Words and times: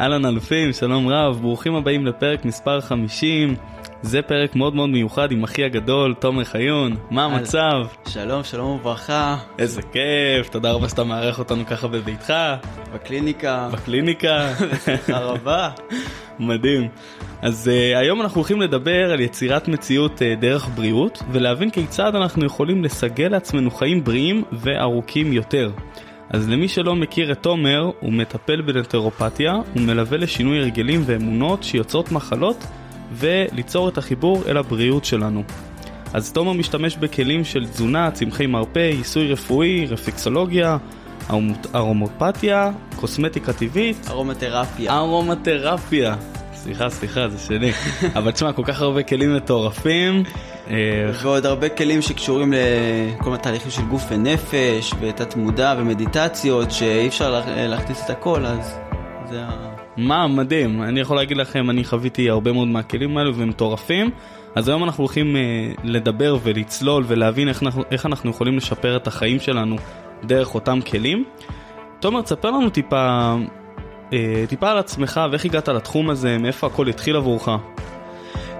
אהלן 0.00 0.26
אלופים, 0.26 0.72
שלום 0.72 1.08
רב, 1.08 1.38
ברוכים 1.40 1.74
הבאים 1.74 2.06
לפרק 2.06 2.44
מספר 2.44 2.80
50. 2.80 3.54
זה 4.02 4.22
פרק 4.22 4.56
מאוד 4.56 4.74
מאוד 4.74 4.90
מיוחד 4.90 5.32
עם 5.32 5.44
אחי 5.44 5.64
הגדול, 5.64 6.14
תומר 6.14 6.44
חיון, 6.44 6.96
מה 7.10 7.24
המצב? 7.24 7.86
שלום, 8.08 8.44
שלום 8.44 8.70
וברכה. 8.70 9.36
איזה 9.58 9.82
כיף, 9.82 10.48
תודה 10.50 10.72
רבה 10.72 10.88
שאתה 10.88 11.04
מארח 11.04 11.38
אותנו 11.38 11.66
ככה 11.66 11.88
בביתך. 11.88 12.34
בקליניקה. 12.94 13.68
בקליניקה. 13.72 14.52
בשמחה 14.72 15.18
רבה. 15.18 15.70
מדהים. 16.38 16.88
אז 17.42 17.70
uh, 17.70 17.98
היום 17.98 18.20
אנחנו 18.22 18.40
הולכים 18.40 18.60
לדבר 18.60 19.12
על 19.12 19.20
יצירת 19.20 19.68
מציאות 19.68 20.18
uh, 20.18 20.40
דרך 20.40 20.68
בריאות, 20.74 21.22
ולהבין 21.32 21.70
כיצד 21.70 22.14
אנחנו 22.14 22.46
יכולים 22.46 22.84
לסגל 22.84 23.28
לעצמנו 23.28 23.70
חיים 23.70 24.04
בריאים 24.04 24.44
וארוכים 24.52 25.32
יותר. 25.32 25.70
אז 26.30 26.48
למי 26.48 26.68
שלא 26.68 26.94
מכיר 26.94 27.32
את 27.32 27.42
תומר, 27.42 27.90
הוא 28.00 28.12
מטפל 28.12 28.60
בנטרופתיה, 28.60 29.52
הוא 29.52 29.82
מלווה 29.82 30.18
לשינוי 30.18 30.58
הרגלים 30.58 31.02
ואמונות 31.06 31.62
שיוצרות 31.62 32.12
מחלות 32.12 32.64
וליצור 33.12 33.88
את 33.88 33.98
החיבור 33.98 34.42
אל 34.48 34.56
הבריאות 34.56 35.04
שלנו. 35.04 35.42
אז 36.12 36.32
תומר 36.32 36.52
משתמש 36.52 36.96
בכלים 36.96 37.44
של 37.44 37.66
תזונה, 37.66 38.10
צמחי 38.10 38.46
מרפא, 38.46 38.78
עיסוי 38.78 39.32
רפואי, 39.32 39.86
רפיקסולוגיה, 39.86 40.76
ארומופתיה, 41.74 42.70
קוסמטיקה 42.96 43.52
טבעית. 43.52 44.06
ארומתרפיה. 44.10 44.96
ארומתרפיה. 44.98 46.16
סליחה, 46.64 46.90
סליחה, 46.90 47.28
זה 47.28 47.38
שלי. 47.38 47.72
אבל 48.18 48.30
תשמע, 48.30 48.52
כל 48.52 48.62
כך 48.64 48.80
הרבה 48.80 49.02
כלים 49.02 49.36
מטורפים. 49.36 50.22
אה, 50.70 50.76
ועוד 51.22 51.46
הרבה 51.46 51.68
כלים 51.68 52.02
שקשורים 52.02 52.52
לכל 52.52 53.30
מיני 53.30 53.42
תהליכים 53.42 53.70
של 53.70 53.82
גוף 53.82 54.04
ונפש, 54.10 54.94
ותת 55.00 55.36
מודע 55.36 55.74
ומדיטציות, 55.78 56.70
שאי 56.70 57.06
אפשר 57.06 57.42
להכניס 57.56 58.04
את 58.04 58.10
הכל, 58.10 58.46
אז 58.46 58.78
זה 59.30 59.42
ה... 59.42 59.74
מה 59.96 60.28
מדהים, 60.28 60.82
אני 60.82 61.00
יכול 61.00 61.16
להגיד 61.16 61.36
לכם, 61.36 61.70
אני 61.70 61.84
חוויתי 61.84 62.30
הרבה 62.30 62.52
מאוד 62.52 62.68
מהכלים 62.68 63.16
האלו 63.16 63.36
והם 63.36 63.48
מטורפים. 63.48 64.10
אז 64.54 64.68
היום 64.68 64.84
אנחנו 64.84 65.04
הולכים 65.04 65.36
uh, 65.36 65.80
לדבר 65.84 66.36
ולצלול 66.42 67.04
ולהבין 67.06 67.48
איך 67.48 67.62
אנחנו, 67.62 67.82
איך 67.90 68.06
אנחנו 68.06 68.30
יכולים 68.30 68.56
לשפר 68.56 68.96
את 68.96 69.06
החיים 69.06 69.40
שלנו 69.40 69.76
דרך 70.24 70.54
אותם 70.54 70.80
כלים. 70.80 71.24
תומר, 72.00 72.22
תספר 72.22 72.50
לנו 72.50 72.70
טיפה, 72.70 73.34
uh, 74.10 74.14
טיפה 74.48 74.70
על 74.70 74.78
עצמך 74.78 75.20
ואיך 75.30 75.44
הגעת 75.44 75.68
לתחום 75.68 76.10
הזה, 76.10 76.38
מאיפה 76.38 76.66
הכל 76.66 76.88
התחיל 76.88 77.16
עבורך. 77.16 77.48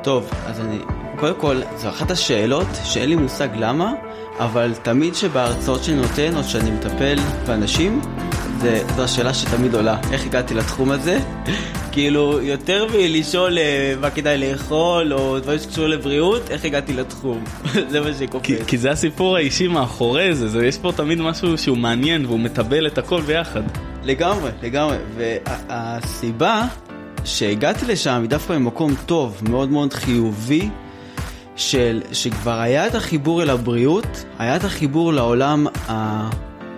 טוב, 0.03 0.31
אז 0.47 0.61
אני, 0.61 0.79
קודם 1.17 1.35
כל, 1.41 1.61
זו 1.77 1.89
אחת 1.89 2.11
השאלות 2.11 2.67
שאין 2.85 3.09
לי 3.09 3.17
מושג 3.17 3.49
למה, 3.57 3.93
אבל 4.39 4.75
תמיד 4.83 5.15
שבהרצאות 5.15 5.85
שאני 5.85 5.97
נותן 5.97 6.37
או 6.37 6.45
שאני 6.45 6.71
מטפל 6.71 7.17
באנשים, 7.47 8.01
זה, 8.61 8.83
זו 8.97 9.03
השאלה 9.03 9.35
שתמיד 9.35 9.75
עולה, 9.75 9.99
איך 10.13 10.27
הגעתי 10.27 10.55
לתחום 10.55 10.91
הזה? 10.91 11.19
כאילו, 11.93 12.41
יותר 12.43 12.87
מלשאול 12.95 13.59
אה, 13.59 13.95
מה 14.01 14.11
כדאי 14.11 14.39
לאכול, 14.39 15.13
או 15.13 15.41
דברים 15.41 15.59
שקשורים 15.59 15.91
לבריאות, 15.91 16.51
איך 16.51 16.65
הגעתי 16.65 16.93
לתחום? 16.93 17.45
זה 17.91 18.01
מה 18.01 18.07
שקופץ. 18.19 18.45
כי, 18.45 18.57
כי 18.67 18.79
זה 18.79 18.91
הסיפור 18.91 19.37
האישי 19.37 19.69
מאחורי 19.69 20.35
זה, 20.35 20.49
זה, 20.49 20.67
יש 20.67 20.79
פה 20.79 20.93
תמיד 20.97 21.21
משהו 21.21 21.59
שהוא 21.59 21.79
מעניין 21.79 22.27
והוא 22.27 22.41
מטבל 22.41 22.87
את 22.87 22.99
הכל 22.99 23.21
ביחד. 23.21 23.63
לגמרי, 24.05 24.51
לגמרי, 24.63 24.97
והסיבה 25.17 26.67
שהגעתי 27.25 27.87
לשם 27.87 28.21
היא 28.21 28.31
דווקא 28.31 28.53
ממקום 28.53 28.95
טוב, 29.07 29.41
מאוד 29.49 29.69
מאוד 29.69 29.93
חיובי, 29.93 30.69
של, 31.57 32.03
שכבר 32.13 32.61
היה 32.61 32.87
את 32.87 32.95
החיבור 32.95 33.43
אל 33.43 33.51
הבריאות, 33.51 34.25
היה 34.39 34.57
את 34.57 34.65
החיבור 34.65 35.13
לעולם 35.13 35.67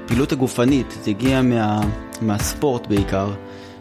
הפעילות 0.07 0.33
הגופנית, 0.33 0.99
זה 1.03 1.11
הגיע 1.11 1.43
מה, 1.43 1.81
מהספורט 2.21 2.87
בעיקר, 2.87 3.31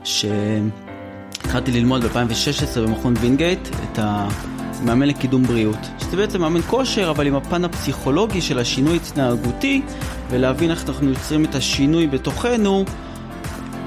שהתחלתי 0.03 1.71
ללמוד 1.71 2.03
ב-2016 2.03 2.79
במכון 2.79 3.13
וינגייט 3.19 3.67
את 3.67 3.99
המאמן 4.01 5.07
לקידום 5.07 5.43
בריאות, 5.43 5.77
שזה 5.99 6.17
בעצם 6.17 6.41
מאמן 6.41 6.61
כושר, 6.61 7.09
אבל 7.09 7.27
עם 7.27 7.35
הפן 7.35 7.65
הפסיכולוגי 7.65 8.41
של 8.41 8.59
השינוי 8.59 8.95
התנהגותי, 8.95 9.81
ולהבין 10.29 10.71
איך 10.71 10.89
אנחנו 10.89 11.09
יוצרים 11.09 11.45
את 11.45 11.55
השינוי 11.55 12.07
בתוכנו. 12.07 12.85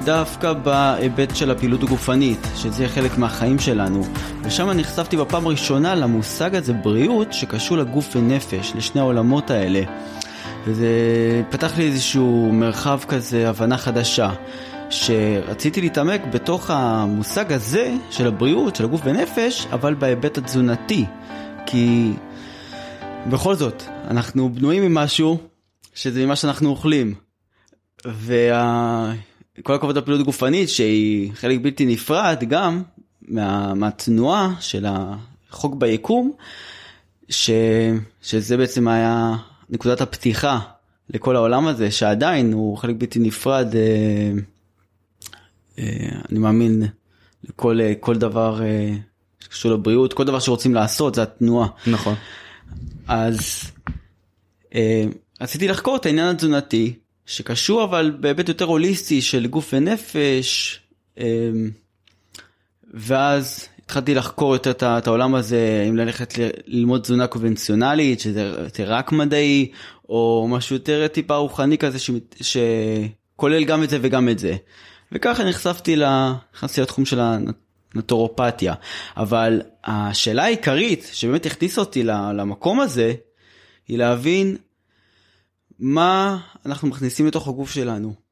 דווקא 0.03 0.53
בהיבט 0.53 1.35
של 1.35 1.51
הפעילות 1.51 1.83
הגופנית, 1.83 2.47
שזה 2.55 2.87
חלק 2.87 3.17
מהחיים 3.17 3.59
שלנו. 3.59 4.03
ושם 4.43 4.69
נחשפתי 4.69 5.17
בפעם 5.17 5.45
הראשונה 5.45 5.95
למושג 5.95 6.55
הזה 6.55 6.73
בריאות 6.73 7.33
שקשור 7.33 7.77
לגוף 7.77 8.15
ונפש, 8.15 8.73
לשני 8.75 9.01
העולמות 9.01 9.51
האלה. 9.51 9.81
וזה 10.65 10.87
פתח 11.49 11.77
לי 11.77 11.87
איזשהו 11.87 12.49
מרחב 12.53 12.99
כזה, 13.07 13.49
הבנה 13.49 13.77
חדשה. 13.77 14.33
שרציתי 14.89 15.81
להתעמק 15.81 16.21
בתוך 16.33 16.69
המושג 16.69 17.53
הזה 17.53 17.93
של 18.11 18.27
הבריאות, 18.27 18.75
של 18.75 18.83
הגוף 18.83 19.01
ונפש, 19.03 19.67
אבל 19.71 19.93
בהיבט 19.93 20.37
התזונתי. 20.37 21.05
כי 21.65 22.11
בכל 23.29 23.55
זאת, 23.55 23.83
אנחנו 24.07 24.49
בנויים 24.53 24.83
ממשהו 24.83 25.37
שזה 25.95 26.25
ממה 26.25 26.35
שאנחנו 26.35 26.69
אוכלים. 26.69 27.13
וה... 28.05 29.13
כל 29.63 29.73
הכבוד 29.73 29.97
לפעילות 29.97 30.25
גופנית 30.25 30.69
שהיא 30.69 31.31
חלק 31.33 31.59
בלתי 31.61 31.85
נפרד 31.85 32.43
גם 32.47 32.83
מה, 33.27 33.73
מהתנועה 33.73 34.53
של 34.59 34.85
החוק 35.49 35.75
ביקום, 35.75 36.31
ש, 37.29 37.49
שזה 38.21 38.57
בעצם 38.57 38.87
היה 38.87 39.35
נקודת 39.69 40.01
הפתיחה 40.01 40.59
לכל 41.09 41.35
העולם 41.35 41.67
הזה, 41.67 41.91
שעדיין 41.91 42.53
הוא 42.53 42.77
חלק 42.77 42.95
בלתי 42.97 43.19
נפרד, 43.19 43.75
אה, 43.75 44.31
אה, 45.79 46.19
אני 46.31 46.39
מאמין, 46.39 46.83
לכל 47.43 47.81
אה, 47.81 47.93
כל 47.99 48.15
דבר 48.15 48.61
אה, 48.61 48.95
שקשור 49.39 49.71
לבריאות, 49.71 50.13
כל 50.13 50.23
דבר 50.23 50.39
שרוצים 50.39 50.73
לעשות 50.73 51.15
זה 51.15 51.23
התנועה. 51.23 51.67
נכון. 51.87 52.15
אז 53.07 53.71
אה, 54.75 55.03
רציתי 55.41 55.67
לחקור 55.67 55.95
את 55.95 56.05
העניין 56.05 56.27
התזונתי. 56.27 56.93
שקשור 57.29 57.83
אבל 57.83 58.17
בהיבט 58.19 58.49
יותר 58.49 58.65
הוליסטי 58.65 59.21
של 59.21 59.47
גוף 59.47 59.73
ונפש, 59.73 60.79
אמ, 61.17 61.23
ואז 62.93 63.67
התחלתי 63.89 64.15
לחקור 64.15 64.53
יותר 64.53 64.71
את 64.97 65.07
העולם 65.07 65.35
הזה, 65.35 65.85
אם 65.89 65.97
ללכת 65.97 66.33
ללמוד 66.67 67.01
תזונה 67.01 67.27
קונבנציונלית, 67.27 68.19
שזה 68.19 68.41
יותר 68.41 68.93
רק 68.93 69.11
מדעי, 69.11 69.71
או 70.09 70.47
משהו 70.49 70.75
יותר 70.75 71.07
טיפה 71.07 71.35
רוחני 71.35 71.77
כזה, 71.77 71.97
שכולל 72.41 73.63
גם 73.63 73.83
את 73.83 73.89
זה 73.89 73.97
וגם 74.01 74.29
את 74.29 74.39
זה. 74.39 74.55
וככה 75.11 75.43
נחשפתי, 75.43 75.95
לתחום 76.77 77.05
של 77.05 77.19
הנטורופתיה. 77.95 78.73
אבל 79.17 79.61
השאלה 79.83 80.43
העיקרית 80.43 81.09
שבאמת 81.13 81.45
הכניסה 81.45 81.81
אותי 81.81 82.03
למקום 82.03 82.79
הזה, 82.79 83.13
היא 83.87 83.97
להבין 83.97 84.57
מה 85.79 86.37
אנחנו 86.65 86.87
מכניסים 86.87 87.27
לתוך 87.27 87.47
הגוף 87.47 87.71
שלנו. 87.71 88.28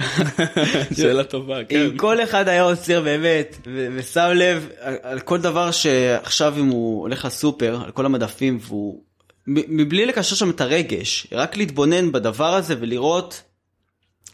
שאלה 0.96 1.24
טובה, 1.24 1.64
כן. 1.64 1.80
אם 1.80 1.96
כל 1.96 2.22
אחד 2.22 2.48
היה 2.48 2.62
עוצר 2.62 3.02
באמת 3.02 3.58
ושם 3.96 4.30
לב 4.34 4.68
על 5.02 5.20
כל 5.20 5.40
דבר 5.40 5.70
שעכשיו 5.70 6.54
אם 6.58 6.66
הוא 6.66 7.00
הולך 7.00 7.24
לסופר, 7.24 7.80
על 7.84 7.90
כל 7.90 8.06
המדפים 8.06 8.58
והוא... 8.60 9.02
מבלי 9.46 10.06
לקשר 10.06 10.36
שם 10.36 10.50
את 10.50 10.60
הרגש, 10.60 11.26
רק 11.32 11.56
להתבונן 11.56 12.12
בדבר 12.12 12.54
הזה 12.54 12.74
ולראות, 12.80 13.42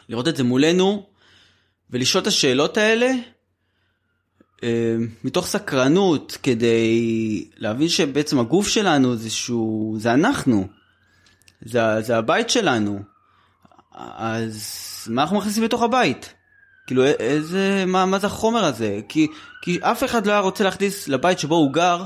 לראות 0.09 0.29
את 0.29 0.37
זה 0.37 0.45
מולנו 0.45 1.07
ולשאול 1.91 2.23
את 2.23 2.27
השאלות 2.27 2.77
האלה 2.77 3.11
אה, 4.63 4.97
מתוך 5.25 5.47
סקרנות 5.47 6.39
כדי 6.43 7.49
להבין 7.57 7.89
שבעצם 7.89 8.39
הגוף 8.39 8.69
שלנו 8.69 9.17
זה 9.17 9.31
שהוא, 9.31 10.01
זה 10.01 10.15
אנחנו. 10.15 10.69
זה, 11.63 11.81
זה 12.01 12.17
הבית 12.17 12.51
שלנו. 12.51 13.01
אז 13.95 14.77
מה 15.11 15.23
אנחנו 15.23 15.37
מכניסים 15.39 15.63
לתוך 15.63 15.83
הבית? 15.83 16.35
כאילו 16.87 17.05
איזה, 17.07 17.85
מה, 17.87 18.07
מה 18.07 18.19
זה 18.19 18.27
החומר 18.27 18.65
הזה? 18.65 19.01
כי, 19.09 19.27
כי 19.63 19.79
אף 19.83 20.05
אחד 20.05 20.27
לא 20.27 20.33
היה 20.33 20.41
רוצה 20.41 20.65
להכניס 20.65 21.09
לבית 21.09 21.39
שבו 21.39 21.55
הוא 21.55 21.73
גר 21.73 22.05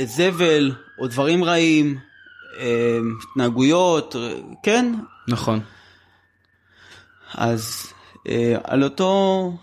זבל 0.00 0.72
או 0.98 1.06
דברים 1.06 1.44
רעים, 1.44 1.98
אה, 2.58 2.98
התנהגויות, 3.30 4.16
כן? 4.62 4.94
נכון. 5.28 5.60
אז 7.34 7.92
אה, 8.28 8.54
על 8.64 8.84
אותו, 8.84 9.04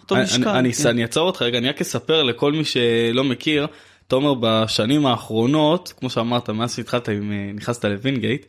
אותו 0.01 0.15
אני- 0.15 0.23
משקל. 0.23 0.49
אני, 0.49 0.73
כן. 0.73 0.87
אני 0.89 1.01
אעצור 1.03 1.27
אותך 1.27 1.41
רגע, 1.41 1.57
אני 1.57 1.69
רק 1.69 1.81
אספר 1.81 2.23
לכל 2.23 2.51
מי 2.51 2.65
שלא 2.65 3.23
מכיר, 3.23 3.67
תומר 4.07 4.33
בשנים 4.39 5.05
האחרונות, 5.05 5.93
כמו 5.99 6.09
שאמרת, 6.09 6.49
מאז 6.49 6.75
שהתחלת 6.75 7.09
אה, 7.09 7.13
נכנסת 7.53 7.85
לווינגייט, 7.85 8.45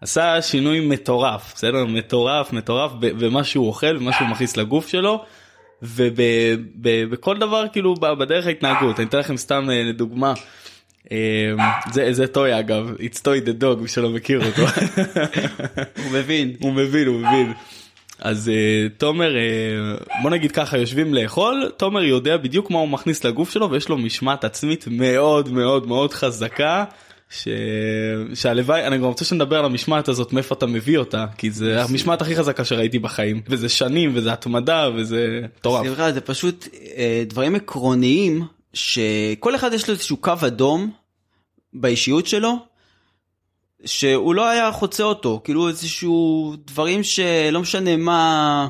עשה 0.00 0.42
שינוי 0.42 0.80
מטורף, 0.80 1.52
בסדר? 1.54 1.84
מטורף, 1.84 2.52
מטורף 2.52 2.92
במה 3.00 3.44
שהוא 3.44 3.66
אוכל, 3.66 3.96
במה 3.96 4.12
שהוא 4.12 4.28
מכניס 4.28 4.56
לגוף 4.56 4.88
שלו, 4.88 5.24
ובכל 5.82 7.38
דבר 7.38 7.64
כאילו 7.72 7.94
בדרך 7.94 8.46
ההתנהגות. 8.46 9.00
אני 9.00 9.08
אתן 9.08 9.18
לכם 9.18 9.36
סתם 9.36 9.70
אה, 9.70 9.82
לדוגמה. 9.82 10.32
אה, 11.12 11.16
זה 11.92 12.12
זה 12.12 12.26
טוי 12.26 12.58
אגב, 12.58 12.90
it's 12.98 13.18
toy 13.18 13.46
the 13.46 13.62
dog, 13.62 13.80
מי 13.80 13.88
שלא 13.88 14.10
מכיר 14.10 14.46
אותו. 14.46 14.62
הוא 16.04 16.12
מבין. 16.12 16.56
הוא 16.60 16.72
מבין, 16.72 17.06
הוא 17.06 17.20
מבין. 17.20 17.52
אז 18.18 18.50
uh, 18.50 18.98
תומר, 18.98 19.34
uh, 19.34 20.22
בוא 20.22 20.30
נגיד 20.30 20.52
ככה, 20.52 20.78
יושבים 20.78 21.14
לאכול, 21.14 21.70
תומר 21.76 22.02
יודע 22.02 22.36
בדיוק 22.36 22.70
מה 22.70 22.78
הוא 22.78 22.88
מכניס 22.88 23.24
לגוף 23.24 23.50
שלו 23.50 23.70
ויש 23.70 23.88
לו 23.88 23.98
משמעת 23.98 24.44
עצמית 24.44 24.84
מאוד 24.90 25.48
מאוד 25.48 25.86
מאוד 25.86 26.12
חזקה. 26.12 26.84
ש... 27.30 27.48
שהלוואי, 28.34 28.86
אני 28.86 28.98
גם 28.98 29.04
רוצה 29.04 29.24
שנדבר 29.24 29.58
על 29.58 29.64
המשמעת 29.64 30.08
הזאת, 30.08 30.32
מאיפה 30.32 30.54
אתה 30.54 30.66
מביא 30.66 30.98
אותה, 30.98 31.26
כי 31.38 31.50
זה 31.50 31.82
המשמעת 31.84 32.22
הכי 32.22 32.36
חזקה 32.36 32.64
שראיתי 32.64 32.98
בחיים, 32.98 33.42
וזה 33.48 33.68
שנים, 33.68 34.12
וזה 34.14 34.32
התמדה, 34.32 34.88
וזה 34.96 35.40
מטורף. 35.58 35.86
סליחה, 35.86 36.12
זה 36.12 36.20
פשוט 36.20 36.68
אה, 36.96 37.22
דברים 37.26 37.54
עקרוניים 37.54 38.44
שכל 38.74 39.54
אחד 39.54 39.72
יש 39.72 39.88
לו 39.88 39.94
איזשהו 39.94 40.16
קו 40.16 40.32
אדום 40.46 40.90
באישיות 41.72 42.26
שלו 42.26 42.56
שהוא 43.84 44.34
לא 44.34 44.48
היה 44.48 44.72
חוצה 44.72 45.02
אותו 45.02 45.40
כאילו 45.44 45.68
איזשהו 45.68 46.54
דברים 46.66 47.02
שלא 47.02 47.60
משנה 47.60 47.96
מה 47.96 48.68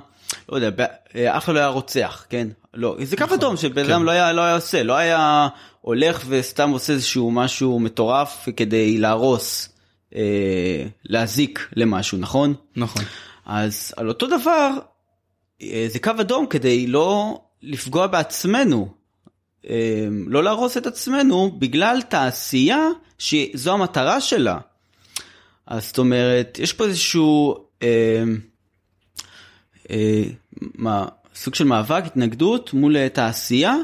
לא 0.48 0.56
יודע 0.56 0.70
ב- 0.70 0.86
אה, 1.16 1.36
אף 1.36 1.44
אחד 1.44 1.54
לא 1.54 1.58
היה 1.58 1.68
רוצח 1.68 2.26
כן 2.28 2.48
לא 2.74 2.96
זה 3.02 3.16
קו 3.16 3.24
אדום 3.34 3.56
שבן 3.56 3.84
כן. 3.84 3.90
אדם 3.90 4.04
לא 4.04 4.10
היה 4.10 4.32
לא 4.32 4.42
היה 4.42 4.54
עושה 4.54 4.82
לא 4.82 4.96
היה 4.96 5.48
הולך 5.80 6.24
וסתם 6.28 6.70
עושה 6.70 6.92
איזשהו 6.92 7.30
משהו 7.30 7.80
מטורף 7.80 8.48
כדי 8.56 8.98
להרוס 8.98 9.68
אה, 10.14 10.86
להזיק 11.04 11.68
למשהו 11.76 12.18
נכון 12.18 12.54
נכון. 12.76 13.04
אז 13.46 13.94
על 13.96 14.08
אותו 14.08 14.26
דבר, 14.26 14.70
אה, 15.62 15.86
זה 15.88 15.98
קו 15.98 16.10
אדום 16.20 16.46
כדי 16.46 16.86
לא 16.86 17.40
לפגוע 17.62 18.06
בעצמנו, 18.06 18.88
אה, 19.68 20.08
לא 20.26 20.44
להרוס 20.44 20.76
את 20.76 20.86
עצמנו 20.86 21.50
בגלל 21.58 22.02
תעשייה 22.08 22.88
שזו 23.18 23.72
המטרה 23.72 24.20
שלה. 24.20 24.58
אז 25.66 25.86
זאת 25.86 25.98
אומרת, 25.98 26.58
יש 26.62 26.72
פה 26.72 26.84
איזשהו 26.84 27.56
אה, 27.82 28.22
אה, 29.90 30.22
מה, 30.74 31.06
סוג 31.34 31.54
של 31.54 31.64
מאבק, 31.64 32.02
התנגדות 32.06 32.72
מול 32.72 33.08
תעשייה, 33.08 33.74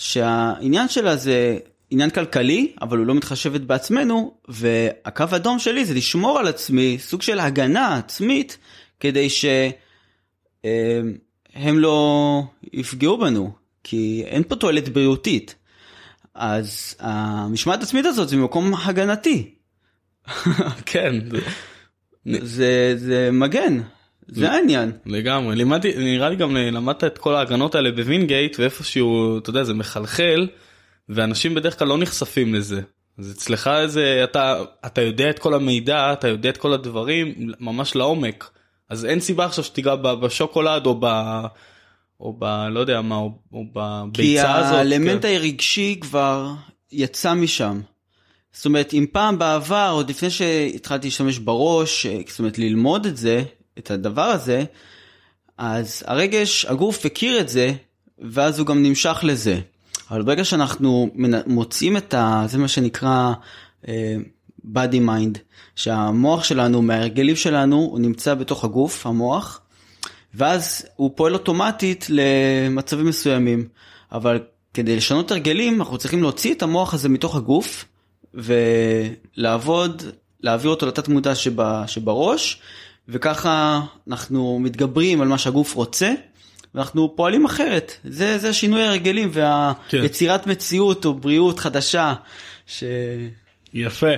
שהעניין 0.00 0.88
שלה 0.88 1.16
זה 1.16 1.58
עניין 1.90 2.10
כלכלי, 2.10 2.72
אבל 2.82 2.98
הוא 2.98 3.06
לא 3.06 3.14
מתחשבת 3.14 3.60
בעצמנו, 3.60 4.34
והקו 4.48 5.24
האדום 5.32 5.58
שלי 5.58 5.84
זה 5.84 5.94
לשמור 5.94 6.38
על 6.38 6.46
עצמי, 6.46 6.96
סוג 7.00 7.22
של 7.22 7.38
הגנה 7.40 7.96
עצמית, 7.96 8.58
כדי 9.00 9.28
שהם 9.30 10.68
לא 11.78 12.42
יפגעו 12.72 13.18
בנו, 13.18 13.52
כי 13.84 14.22
אין 14.26 14.42
פה 14.42 14.56
תועלת 14.56 14.88
בריאותית. 14.88 15.54
אז 16.34 16.94
המשמעת 17.00 17.80
העצמית 17.80 18.06
הזאת 18.06 18.28
זה 18.28 18.36
ממקום 18.36 18.74
הגנתי, 18.74 19.54
כן, 20.86 21.14
זה- 21.30 21.40
זה, 22.42 22.94
זה 22.96 23.28
מגן, 23.32 23.80
זה 24.32 24.52
העניין. 24.52 24.92
לגמרי 25.06 25.56
לימדתי 25.56 25.92
נראה 25.96 26.28
לי 26.28 26.36
גם 26.36 26.56
אה, 26.56 26.70
למדת 26.70 27.04
את 27.04 27.18
כל 27.18 27.34
ההגנות 27.34 27.74
האלה 27.74 27.92
בווינגייט 27.92 28.58
ואיפשהו 28.58 29.38
אתה 29.38 29.50
יודע 29.50 29.64
זה 29.64 29.74
מחלחל 29.74 30.48
ואנשים 31.08 31.54
בדרך 31.54 31.78
כלל 31.78 31.88
לא 31.88 31.98
נחשפים 31.98 32.54
לזה. 32.54 32.80
אז 33.18 33.32
אצלך 33.32 33.70
איזה 33.82 34.20
אתה 34.24 34.62
אתה 34.86 35.00
יודע 35.00 35.30
את 35.30 35.38
כל 35.38 35.54
המידע 35.54 36.12
אתה 36.12 36.28
יודע 36.28 36.50
את 36.50 36.56
כל 36.56 36.72
הדברים 36.72 37.34
ממש 37.60 37.96
לעומק 37.96 38.50
אז 38.88 39.04
אין 39.04 39.20
סיבה 39.20 39.44
עכשיו 39.44 39.64
שתיגע 39.64 39.94
בשוקולד 39.96 40.86
או 40.86 40.96
ב... 41.00 41.06
או 42.20 42.36
ב... 42.38 42.44
לא 42.70 42.80
יודע 42.80 43.00
מה 43.00 43.16
או, 43.16 43.32
או 43.52 43.62
כי 43.62 43.70
בביצה 43.74 44.56
הזאת. 44.56 44.72
האלמנט 44.72 45.22
כן. 45.22 45.34
הרגשי 45.34 45.98
כבר 46.00 46.52
יצא 46.92 47.34
משם. 47.34 47.80
זאת 48.52 48.66
אומרת, 48.66 48.94
אם 48.94 49.06
פעם 49.12 49.38
בעבר, 49.38 49.90
עוד 49.92 50.10
לפני 50.10 50.30
שהתחלתי 50.30 51.06
להשתמש 51.06 51.38
בראש, 51.38 52.06
אה, 52.06 52.20
זאת 52.28 52.38
אומרת 52.38 52.58
ללמוד 52.58 53.06
את 53.06 53.16
זה, 53.16 53.42
את 53.78 53.90
הדבר 53.90 54.22
הזה, 54.22 54.64
אז 55.58 56.02
הרגש, 56.06 56.64
הגוף 56.64 57.06
הכיר 57.06 57.40
את 57.40 57.48
זה, 57.48 57.72
ואז 58.18 58.58
הוא 58.58 58.66
גם 58.66 58.82
נמשך 58.82 59.20
לזה. 59.22 59.60
אבל 60.10 60.22
ברגע 60.22 60.44
שאנחנו 60.44 61.10
מוצאים 61.46 61.96
את 61.96 62.14
ה... 62.14 62.44
זה 62.48 62.58
מה 62.58 62.68
שנקרא 62.68 63.32
אה, 63.88 64.16
body 64.74 64.96
mind, 65.06 65.38
שהמוח 65.76 66.44
שלנו, 66.44 66.82
מההרגלים 66.82 67.36
שלנו, 67.36 67.76
הוא 67.76 68.00
נמצא 68.00 68.34
בתוך 68.34 68.64
הגוף, 68.64 69.06
המוח, 69.06 69.60
ואז 70.34 70.86
הוא 70.96 71.10
פועל 71.14 71.34
אוטומטית 71.34 72.06
למצבים 72.08 73.06
מסוימים. 73.06 73.68
אבל 74.12 74.40
כדי 74.74 74.96
לשנות 74.96 75.30
הרגלים, 75.30 75.80
אנחנו 75.80 75.98
צריכים 75.98 76.22
להוציא 76.22 76.54
את 76.54 76.62
המוח 76.62 76.94
הזה 76.94 77.08
מתוך 77.08 77.36
הגוף, 77.36 77.84
ולעבוד, 78.34 80.02
להעביר 80.40 80.70
אותו 80.70 80.86
לתת 80.86 81.08
מודע 81.08 81.34
שב, 81.34 81.86
שבראש, 81.86 82.60
וככה 83.10 83.80
אנחנו 84.08 84.58
מתגברים 84.58 85.20
על 85.20 85.28
מה 85.28 85.38
שהגוף 85.38 85.74
רוצה, 85.74 86.12
ואנחנו 86.74 87.16
פועלים 87.16 87.44
אחרת. 87.44 87.92
זה, 88.04 88.38
זה 88.38 88.48
השינוי 88.48 88.82
ההרגלים 88.82 89.30
והיצירת 89.92 90.46
מציאות 90.46 91.04
או 91.04 91.14
בריאות 91.14 91.58
חדשה. 91.58 92.14
ש... 92.66 92.84
יפה. 93.74 94.10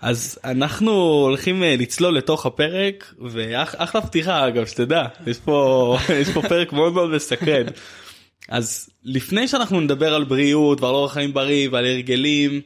אז 0.00 0.38
אנחנו 0.44 0.92
הולכים 0.92 1.62
אה, 1.62 1.76
לצלול 1.78 2.16
לתוך 2.16 2.46
הפרק 2.46 3.14
ואחלה 3.20 4.00
פתיחה 4.00 4.48
אגב 4.48 4.66
שתדע 4.66 5.04
יש 5.26 5.38
פה 5.38 5.96
יש 6.22 6.28
פה 6.28 6.42
פרק 6.42 6.72
מאוד 6.72 6.92
מאוד 6.92 7.10
מסקרן. 7.10 7.66
אז 8.48 8.90
לפני 9.04 9.48
שאנחנו 9.48 9.80
נדבר 9.80 10.14
על 10.14 10.24
בריאות 10.24 10.80
ועל 10.80 10.94
אורח 10.94 11.12
חיים 11.12 11.34
בריא 11.34 11.68
ועל 11.72 11.84
הרגלים 11.84 12.60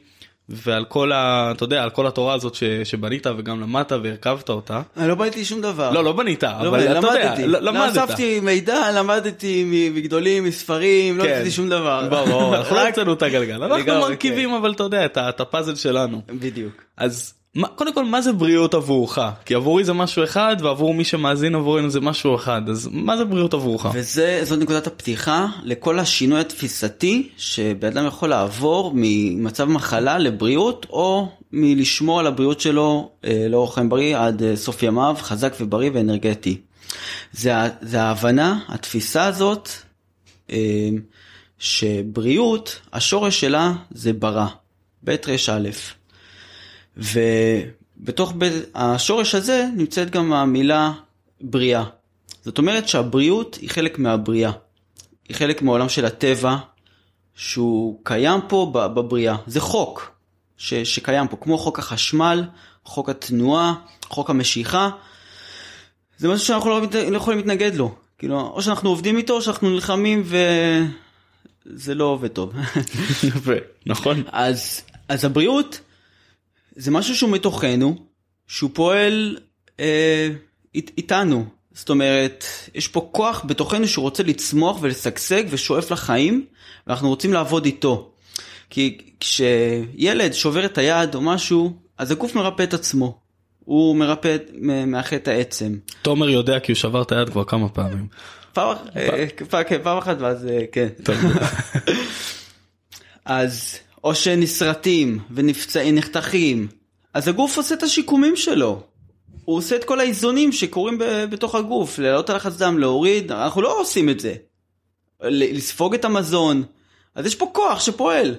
ועל 0.49 0.85
כל 0.85 1.11
ה... 1.11 1.51
אתה 1.55 1.63
יודע 1.63 1.83
על 1.83 1.89
כל 1.89 2.07
התורה 2.07 2.33
הזאת 2.33 2.55
ש... 2.55 2.63
שבנית 2.83 3.27
וגם 3.27 3.61
למדת 3.61 3.91
והרכבת 3.91 4.49
אותה. 4.49 4.81
אני 4.97 5.07
לא 5.07 5.15
בניתי 5.15 5.45
שום 5.45 5.61
דבר. 5.61 5.91
לא 5.91 6.03
לא 6.03 6.11
בנית 6.11 6.43
לא, 6.43 6.49
אבל 6.49 6.99
אתה 6.99 7.07
יודע 7.07 7.25
למדתי, 7.25 7.47
למדת. 7.47 7.97
אספתי 7.97 8.39
מידע, 8.39 8.91
למדתי 8.91 9.89
מגדולים, 9.95 10.43
מספרים, 10.43 11.17
לא 11.17 11.23
כן. 11.23 11.29
עשיתי 11.29 11.51
שום 11.51 11.69
דבר. 11.69 12.07
ברור 12.09 12.55
אנחנו 12.55 12.75
לא 12.75 12.87
המצאנו 12.87 13.13
את 13.13 13.21
הגלגל 13.21 13.63
אנחנו 13.63 13.99
מרכיבים 13.99 14.53
אבל 14.53 14.71
אתה 14.71 14.83
יודע 14.83 15.05
את 15.05 15.39
הפאזל 15.39 15.75
שלנו. 15.75 16.21
בדיוק. 16.27 16.73
אז 16.97 17.33
מה, 17.55 17.67
קודם 17.67 17.93
כל 17.93 18.05
מה 18.05 18.21
זה 18.21 18.33
בריאות 18.33 18.73
עבורך? 18.73 19.19
כי 19.45 19.55
עבורי 19.55 19.83
זה 19.83 19.93
משהו 19.93 20.23
אחד 20.23 20.55
ועבור 20.59 20.93
מי 20.93 21.03
שמאזין 21.03 21.55
עבורנו 21.55 21.89
זה 21.89 21.99
משהו 21.99 22.35
אחד 22.35 22.61
אז 22.69 22.89
מה 22.91 23.17
זה 23.17 23.25
בריאות 23.25 23.53
עבורך? 23.53 23.85
וזאת 23.93 24.59
נקודת 24.59 24.87
הפתיחה 24.87 25.47
לכל 25.63 25.99
השינוי 25.99 26.39
התפיסתי 26.39 27.29
שבן 27.37 27.97
אדם 27.97 28.07
יכול 28.07 28.29
לעבור 28.29 28.91
ממצב 28.95 29.65
מחלה 29.65 30.17
לבריאות 30.17 30.85
או 30.89 31.29
מלשמור 31.51 32.19
על 32.19 32.27
הבריאות 32.27 32.59
שלו 32.59 33.11
אה, 33.25 33.45
לאורח 33.49 33.75
חיים 33.75 33.89
בריא 33.89 34.17
עד 34.17 34.43
אה, 34.43 34.55
סוף 34.55 34.83
ימיו 34.83 35.15
חזק 35.19 35.53
ובריא 35.61 35.91
ואנרגטי. 35.93 36.57
זה, 37.31 37.53
זה 37.81 38.01
ההבנה, 38.01 38.59
התפיסה 38.67 39.25
הזאת 39.25 39.69
אה, 40.51 40.89
שבריאות 41.59 42.79
השורש 42.93 43.39
שלה 43.39 43.73
זה 43.91 44.13
ברא, 44.13 44.47
ב' 45.03 45.09
ר' 45.09 45.51
א'. 45.51 45.98
ובתוך 46.99 48.33
בית, 48.37 48.53
השורש 48.75 49.35
הזה 49.35 49.67
נמצאת 49.75 50.09
גם 50.09 50.33
המילה 50.33 50.91
בריאה. 51.41 51.83
זאת 52.45 52.57
אומרת 52.57 52.87
שהבריאות 52.87 53.55
היא 53.61 53.69
חלק 53.69 53.99
מהבריאה. 53.99 54.51
היא 55.29 55.35
חלק 55.35 55.61
מהעולם 55.61 55.89
של 55.89 56.05
הטבע, 56.05 56.57
שהוא 57.35 57.99
קיים 58.03 58.39
פה 58.47 58.71
ב- 58.73 58.87
בבריאה. 58.87 59.35
זה 59.47 59.59
חוק 59.59 60.11
ש, 60.57 60.73
שקיים 60.73 61.27
פה, 61.27 61.37
כמו 61.41 61.57
חוק 61.57 61.79
החשמל, 61.79 62.43
חוק 62.85 63.09
התנועה, 63.09 63.73
חוק 64.03 64.29
המשיכה. 64.29 64.89
זה 66.17 66.27
משהו 66.27 66.47
שאנחנו 66.47 66.69
לא, 66.69 66.81
לא 67.09 67.17
יכולים 67.17 67.39
להתנגד 67.39 67.75
לו. 67.75 67.95
כאילו, 68.17 68.41
או 68.41 68.61
שאנחנו 68.61 68.89
עובדים 68.89 69.17
איתו, 69.17 69.33
או 69.33 69.41
שאנחנו 69.41 69.69
נלחמים 69.69 70.23
וזה 71.65 71.95
לא 71.95 72.03
עובד 72.03 72.27
טוב. 72.27 72.53
נכון? 73.85 74.23
אז, 74.31 74.81
אז 75.09 75.25
הבריאות 75.25 75.79
זה 76.75 76.91
משהו 76.91 77.15
שהוא 77.15 77.29
מתוכנו, 77.31 77.95
שהוא 78.47 78.69
פועל 78.73 79.37
אה, 79.79 80.29
אית, 80.75 80.91
איתנו. 80.97 81.45
זאת 81.73 81.89
אומרת, 81.89 82.45
יש 82.75 82.87
פה 82.87 83.09
כוח 83.11 83.43
בתוכנו 83.47 83.87
שהוא 83.87 84.03
רוצה 84.03 84.23
לצמוח 84.23 84.77
ולשגשג 84.81 85.43
ושואף 85.49 85.91
לחיים, 85.91 86.45
ואנחנו 86.87 87.09
רוצים 87.09 87.33
לעבוד 87.33 87.65
איתו. 87.65 88.11
כי 88.69 88.97
כשילד 89.19 90.33
שובר 90.33 90.65
את 90.65 90.77
היד 90.77 91.15
או 91.15 91.21
משהו, 91.21 91.73
אז 91.97 92.11
הגוף 92.11 92.35
מרפא 92.35 92.63
את 92.63 92.73
עצמו. 92.73 93.19
הוא 93.59 93.95
מרפא, 93.95 94.37
מאחה 94.87 95.15
את 95.15 95.27
העצם. 95.27 95.77
תומר 96.01 96.29
יודע 96.29 96.59
כי 96.59 96.71
הוא 96.71 96.77
שבר 96.77 97.01
את 97.01 97.11
היד 97.11 97.29
כבר 97.29 97.43
כמה 97.43 97.69
פעמים. 97.69 98.07
פעם 98.53 98.77
אה, 98.95 99.25
פעם- 99.49 99.63
כן, 99.63 99.77
פעם 99.83 99.97
אחת 99.97 100.17
ואז 100.19 100.45
אה, 100.47 100.59
כן. 100.71 100.87
אז 103.25 103.75
או 104.03 104.15
שנסרטים 104.15 105.19
ונפצעים, 105.31 105.95
נחתכים, 105.95 106.67
אז 107.13 107.27
הגוף 107.27 107.57
עושה 107.57 107.75
את 107.75 107.83
השיקומים 107.83 108.35
שלו. 108.35 108.83
הוא 109.45 109.57
עושה 109.57 109.75
את 109.75 109.83
כל 109.83 109.99
האיזונים 109.99 110.51
שקורים 110.51 110.97
בתוך 111.29 111.55
הגוף, 111.55 111.99
להעלות 111.99 112.29
הלחץ 112.29 112.53
דם, 112.57 112.79
להוריד, 112.79 113.31
אנחנו 113.31 113.61
לא 113.61 113.81
עושים 113.81 114.09
את 114.09 114.19
זה. 114.19 114.35
לספוג 115.23 115.93
את 115.93 116.05
המזון, 116.05 116.63
אז 117.15 117.25
יש 117.25 117.35
פה 117.35 117.51
כוח 117.53 117.79
שפועל. 117.79 118.35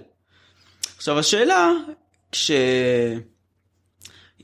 עכשיו 0.97 1.19
השאלה, 1.19 1.73
כש... 2.33 2.51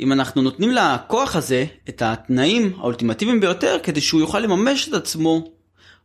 אם 0.01 0.13
אנחנו 0.13 0.43
נותנים 0.43 0.71
לכוח 0.71 1.37
הזה 1.37 1.65
את 1.89 2.03
התנאים 2.03 2.75
האולטימטיביים 2.79 3.41
ביותר 3.41 3.77
כדי 3.83 4.01
שהוא 4.01 4.21
יוכל 4.21 4.39
לממש 4.41 4.89
את 4.89 4.95
עצמו, 4.95 5.45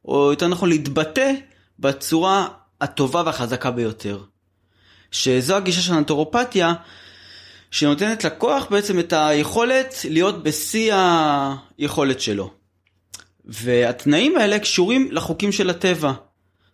או 0.05 0.31
יותר 0.31 0.47
נכון 0.47 0.69
להתבטא 0.69 1.33
בצורה 1.79 2.47
הטובה 2.81 3.23
והחזקה 3.25 3.71
ביותר. 3.71 4.23
שזו 5.11 5.55
הגישה 5.55 5.81
של 5.81 5.93
הנטורופתיה, 5.93 6.73
שנותנת 7.71 8.23
לכוח 8.23 8.67
בעצם 8.69 8.99
את 8.99 9.13
היכולת 9.13 9.95
להיות 10.09 10.43
בשיא 10.43 10.93
היכולת 11.77 12.21
שלו. 12.21 12.51
והתנאים 13.45 14.37
האלה 14.37 14.59
קשורים 14.59 15.11
לחוקים 15.11 15.51
של 15.51 15.69
הטבע. 15.69 16.13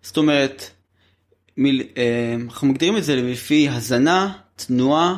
זאת 0.02 0.18
אומרת, 0.18 0.70
מיל, 1.58 1.84
אה, 1.98 2.36
אנחנו 2.46 2.68
מגדירים 2.68 2.98
את 2.98 3.04
זה 3.04 3.16
לפי 3.16 3.70
הזנה, 3.70 4.34
תנועה, 4.56 5.18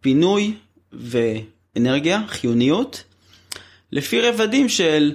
פינוי 0.00 0.54
ואנרגיה, 0.92 2.22
חיוניות, 2.28 3.04
לפי 3.92 4.20
רבדים 4.20 4.68
של 4.68 5.12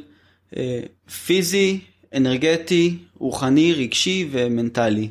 אה, 0.58 0.80
פיזי, 1.26 1.80
אנרגטי, 2.16 2.98
רוחני, 3.18 3.74
רגשי 3.74 4.28
ומנטלי. 4.32 5.10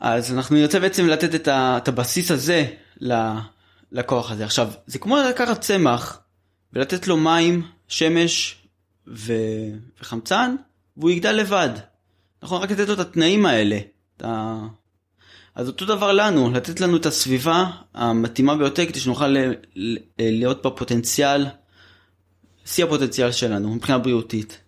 אז 0.00 0.32
אנחנו 0.32 0.56
נרצה 0.56 0.80
בעצם 0.80 1.06
לתת 1.06 1.34
את, 1.34 1.48
ה, 1.48 1.76
את 1.76 1.88
הבסיס 1.88 2.30
הזה 2.30 2.66
לכוח 3.92 4.30
הזה. 4.30 4.44
עכשיו, 4.44 4.70
זה 4.86 4.98
כמו 4.98 5.16
לקחת 5.16 5.60
צמח 5.60 6.20
ולתת 6.72 7.08
לו 7.08 7.16
מים, 7.16 7.62
שמש 7.88 8.56
ו, 9.08 9.32
וחמצן, 10.02 10.56
והוא 10.96 11.10
יגדל 11.10 11.32
לבד. 11.32 11.68
נכון? 12.42 12.62
רק 12.62 12.70
לתת 12.70 12.88
לו 12.88 12.94
את 12.94 12.98
התנאים 12.98 13.46
האלה. 13.46 13.78
את 14.16 14.22
ה... 14.22 14.58
אז 15.54 15.68
אותו 15.68 15.84
דבר 15.84 16.12
לנו, 16.12 16.50
לתת 16.50 16.80
לנו 16.80 16.96
את 16.96 17.06
הסביבה 17.06 17.70
המתאימה 17.94 18.56
ביותר 18.56 18.86
כדי 18.86 19.00
שנוכל 19.00 19.26
ל- 19.26 19.54
ל- 19.76 19.98
להיות 20.18 20.66
בפוטנציאל, 20.66 21.46
שיא 22.64 22.84
הפוטנציאל 22.84 23.32
שלנו 23.32 23.74
מבחינה 23.74 23.98
בריאותית. 23.98 24.60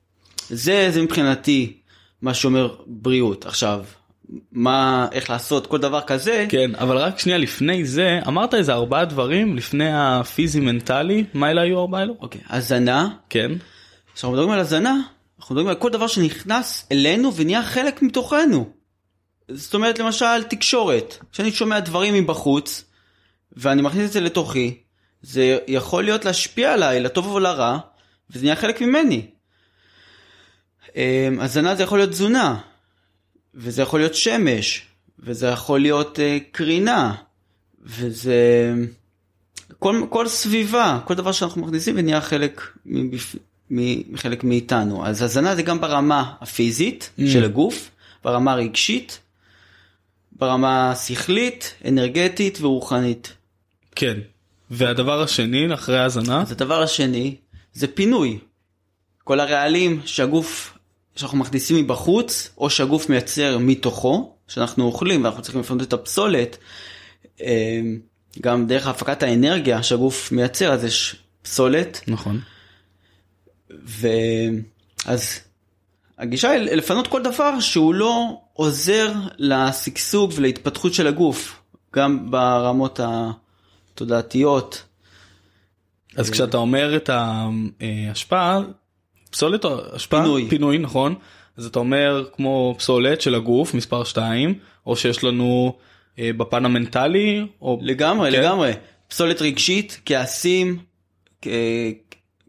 זה, 0.48 0.88
זה 0.90 1.02
מבחינתי 1.02 1.78
מה 2.22 2.34
שאומר 2.34 2.76
בריאות. 2.86 3.46
עכשיו, 3.46 3.84
מה, 4.52 5.08
איך 5.12 5.30
לעשות 5.30 5.66
כל 5.66 5.78
דבר 5.78 6.00
כזה, 6.00 6.46
כן, 6.48 6.74
אבל 6.74 6.96
רק 6.96 7.18
שנייה 7.18 7.38
לפני 7.38 7.84
זה, 7.84 8.18
אמרת 8.26 8.54
איזה 8.54 8.72
ארבעה 8.72 9.04
דברים 9.04 9.56
לפני 9.56 9.90
הפיזי-מנטלי, 9.92 11.24
מה 11.34 11.50
אלה 11.50 11.60
היו 11.60 11.80
ארבעה 11.80 12.02
אלו? 12.02 12.16
אוקיי, 12.20 12.40
הזנה, 12.48 13.08
כן. 13.30 13.52
כשאנחנו 14.14 14.32
מדברים 14.32 14.50
על 14.50 14.60
הזנה, 14.60 15.00
אנחנו 15.38 15.54
מדברים 15.54 15.68
על 15.68 15.74
כל 15.74 15.90
דבר 15.90 16.06
שנכנס 16.06 16.86
אלינו 16.92 17.34
ונהיה 17.34 17.62
חלק 17.62 18.02
מתוכנו. 18.02 18.70
זאת 19.48 19.74
אומרת 19.74 19.98
למשל 19.98 20.42
תקשורת, 20.42 21.16
כשאני 21.32 21.52
שומע 21.52 21.80
דברים 21.80 22.14
מבחוץ 22.14 22.84
ואני 23.52 23.82
מכניס 23.82 24.06
את 24.06 24.12
זה 24.12 24.20
לתוכי, 24.20 24.78
זה 25.22 25.58
יכול 25.66 26.04
להיות 26.04 26.24
להשפיע 26.24 26.72
עליי 26.72 27.00
לטוב 27.00 27.26
או 27.26 27.40
לרע, 27.40 27.78
וזה 28.30 28.44
נהיה 28.44 28.56
חלק 28.56 28.80
ממני. 28.80 29.26
אמ, 30.96 31.40
הזנה 31.40 31.74
זה 31.74 31.82
יכול 31.82 31.98
להיות 31.98 32.10
תזונה, 32.10 32.58
וזה 33.54 33.82
יכול 33.82 34.00
להיות 34.00 34.14
שמש, 34.14 34.86
וזה 35.18 35.46
יכול 35.46 35.80
להיות 35.80 36.20
אה, 36.20 36.38
קרינה, 36.52 37.14
וזה 37.82 38.72
כל, 39.78 40.02
כל 40.10 40.28
סביבה, 40.28 41.00
כל 41.04 41.14
דבר 41.14 41.32
שאנחנו 41.32 41.62
מכניסים 41.62 41.94
ונהיה 41.98 42.20
חלק 42.20 42.62
מבפ... 42.86 43.36
מחלק 44.10 44.44
מאיתנו. 44.44 45.06
אז 45.06 45.22
הזנה 45.22 45.54
זה 45.56 45.62
גם 45.62 45.80
ברמה 45.80 46.32
הפיזית 46.40 47.10
Mm. 47.18 47.22
של 47.32 47.44
הגוף, 47.44 47.90
ברמה 48.24 48.52
הרגשית, 48.52 49.20
ברמה 50.32 50.90
השכלית, 50.90 51.74
אנרגטית 51.88 52.58
ורוחנית. 52.60 53.32
כן. 53.94 54.18
והדבר 54.70 55.22
השני, 55.22 55.74
אחרי 55.74 55.98
ההאזנה, 55.98 56.42
אז 56.42 56.52
הדבר 56.52 56.82
השני 56.82 57.36
זה 57.72 57.86
פינוי. 57.86 58.38
כל 59.24 59.40
הרעלים 59.40 60.00
שהגוף, 60.04 60.71
שאנחנו 61.16 61.38
מכניסים 61.38 61.76
מבחוץ, 61.76 62.50
או 62.58 62.70
שהגוף 62.70 63.08
מייצר 63.08 63.58
מתוכו, 63.58 64.36
שאנחנו 64.48 64.84
אוכלים 64.84 65.24
ואנחנו 65.24 65.42
צריכים 65.42 65.60
לפנות 65.60 65.82
את 65.82 65.92
הפסולת, 65.92 66.56
אה, 67.40 67.80
גם 68.40 68.66
דרך 68.66 68.86
הפקת 68.86 69.22
האנרגיה 69.22 69.82
שהגוף 69.82 70.32
מייצר, 70.32 70.72
אז 70.72 70.84
יש 70.84 71.16
פסולת, 71.42 72.00
נכון. 72.08 72.40
ואז 73.70 75.40
הגישה 76.18 76.50
היא 76.50 76.60
לפנות 76.60 77.06
כל 77.06 77.22
דבר 77.22 77.60
שהוא 77.60 77.94
לא 77.94 78.40
עוזר 78.52 79.12
לשגשוג 79.38 80.32
ולהתפתחות 80.34 80.94
של 80.94 81.06
הגוף, 81.06 81.60
גם 81.94 82.30
ברמות 82.30 83.00
התודעתיות. 83.94 84.84
אז 86.16 86.30
כשאתה 86.30 86.56
אומר 86.56 86.96
את 86.96 87.10
ההשפעה, 87.12 88.60
פסולת 89.32 89.64
או 89.64 89.94
השפעה? 89.94 90.22
פינוי. 90.22 90.48
פינוי, 90.48 90.78
נכון. 90.78 91.14
אז 91.56 91.66
אתה 91.66 91.78
אומר 91.78 92.24
כמו 92.36 92.74
פסולת 92.78 93.20
של 93.20 93.34
הגוף, 93.34 93.74
מספר 93.74 94.04
2, 94.04 94.54
או 94.86 94.96
שיש 94.96 95.24
לנו 95.24 95.76
אה, 96.18 96.30
בפן 96.36 96.64
המנטלי, 96.64 97.46
או... 97.62 97.78
לגמרי, 97.82 98.30
כן. 98.32 98.40
לגמרי. 98.40 98.72
פסולת 99.08 99.42
רגשית, 99.42 100.00
כעסים, 100.06 100.78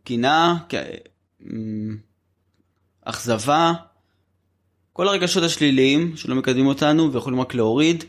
קנאה, 0.03 0.55
כ- 0.69 0.75
אכזבה, 3.05 3.73
כל 4.93 5.07
הרגשות 5.07 5.43
השליליים 5.43 6.17
שלא 6.17 6.35
מקדמים 6.35 6.67
אותנו 6.67 7.13
ויכולים 7.13 7.41
רק 7.41 7.53
להוריד, 7.55 8.03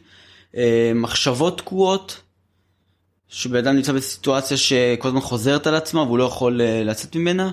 אה, 0.56 0.92
מחשבות 0.94 1.58
תקועות, 1.58 2.20
שבן 3.28 3.58
אדם 3.58 3.76
נמצא 3.76 3.92
בסיטואציה 3.92 4.56
שכל 4.56 5.08
הזמן 5.08 5.20
חוזרת 5.20 5.66
על 5.66 5.74
עצמה 5.74 6.02
והוא 6.02 6.18
לא 6.18 6.24
יכול 6.24 6.60
אה, 6.60 6.82
לצאת 6.84 7.16
ממנה. 7.16 7.50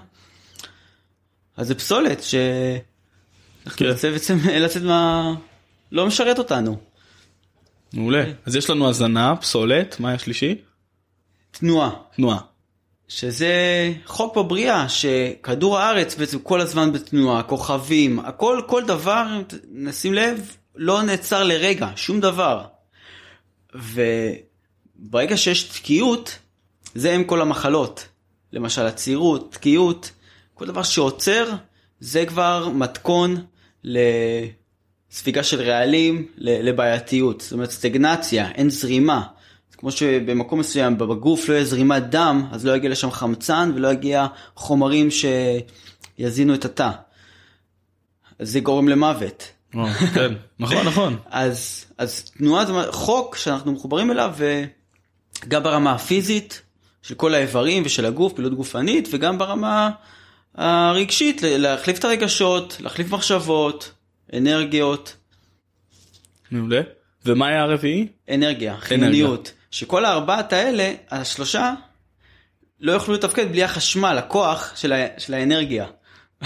אז 1.62 1.68
זה 1.68 1.76
פסולת 1.76 2.24
שאנחנו 2.24 3.78
כן. 3.78 3.86
נרצה 3.86 4.12
בעצם 4.12 4.38
לצאת 4.64 4.82
מה... 4.82 5.34
לא 5.92 6.08
משרת 6.08 6.40
אותנו. 6.40 6.78
מעולה. 7.94 8.24
אז 8.46 8.56
יש 8.56 8.70
לנו 8.70 8.90
הזנה, 8.90 9.36
פסולת, 9.36 10.00
מה 10.00 10.14
השלישי? 10.14 10.56
תנועה. 11.52 11.90
תנועה. 12.16 12.38
שזה 13.08 13.54
חוק 14.06 14.38
בבריאה, 14.38 14.90
שכדור 14.90 15.78
הארץ 15.78 16.16
בעצם 16.16 16.40
כל 16.40 16.62
הזמן 16.62 16.92
בתנועה, 16.94 17.44
כוכבים, 17.44 18.20
הכל, 18.20 18.62
כל 18.68 18.84
דבר, 18.86 19.26
נשים 19.72 20.14
לב, 20.14 20.56
לא 20.76 21.02
נעצר 21.02 21.44
לרגע, 21.44 21.90
שום 21.96 22.20
דבר. 22.20 22.66
וברגע 23.76 25.38
שיש 25.38 25.64
תקיעות, 25.64 26.40
זה 26.96 27.16
אם 27.16 27.24
כל 27.24 27.42
המחלות. 27.42 28.08
למשל 28.54 28.86
עצירות, 28.86 29.52
תקיעות, 29.52 30.12
כל 30.54 30.66
דבר 30.66 30.84
שעוצר, 30.84 31.50
זה 32.00 32.26
כבר 32.26 32.70
מתכון 32.74 33.46
לספיגה 33.84 35.44
של 35.44 35.62
רעלים, 35.62 36.28
לבעייתיות. 36.38 37.42
זאת 37.42 37.52
אומרת 37.52 37.72
סטגנציה, 37.72 38.52
אין 38.52 38.70
זרימה. 38.70 39.24
כמו 39.82 39.92
שבמקום 39.92 40.60
מסוים 40.60 40.98
בגוף 40.98 41.50
לא 41.50 41.54
יהיה 41.54 41.66
זרימת 41.66 42.10
דם, 42.10 42.48
אז 42.52 42.66
לא 42.66 42.76
יגיע 42.76 42.90
לשם 42.90 43.12
חמצן 43.12 43.72
ולא 43.76 43.92
יגיע 43.92 44.28
חומרים 44.56 45.08
שיזינו 45.12 46.54
את 46.54 46.66
התא. 46.66 46.92
אז 48.40 48.52
זה 48.52 48.60
גורם 48.60 48.88
למוות. 48.88 49.44
או, 49.76 49.86
כן, 50.14 50.34
נכון, 50.60 50.88
נכון. 50.88 51.18
אז, 51.30 51.86
אז 51.98 52.24
תנועה 52.24 52.66
זה 52.66 52.74
חוק 52.92 53.36
שאנחנו 53.36 53.72
מחוברים 53.72 54.12
אליו, 54.12 54.34
וגם 55.46 55.64
ברמה 55.64 55.92
הפיזית 55.92 56.62
של 57.02 57.16
כל 57.16 57.34
האיברים 57.34 57.84
ושל 57.86 58.06
הגוף, 58.06 58.34
פעילות 58.34 58.54
גופנית, 58.54 59.08
וגם 59.12 59.38
ברמה 59.38 59.90
הרגשית, 60.56 61.42
להחליף 61.44 62.00
את 62.00 62.06
הרגשות, 62.06 62.78
להחליף 62.80 63.12
מחשבות, 63.12 63.92
אנרגיות, 64.34 65.16
מעולה. 66.52 66.82
ומה 67.26 67.48
היה 67.48 67.62
הרביעי? 67.62 68.08
אנרגיה, 68.30 68.78
חיוניות. 68.78 69.52
שכל 69.72 70.06
הארבעת 70.06 70.54
האלה, 70.54 70.94
השלושה, 71.12 71.74
לא 72.80 72.92
יוכלו 72.92 73.14
לתפקד 73.14 73.52
בלי 73.52 73.64
החשמל, 73.64 74.18
הכוח 74.18 74.72
של, 74.76 74.94
ה, 74.94 75.06
של 75.18 75.34
האנרגיה. 75.34 75.86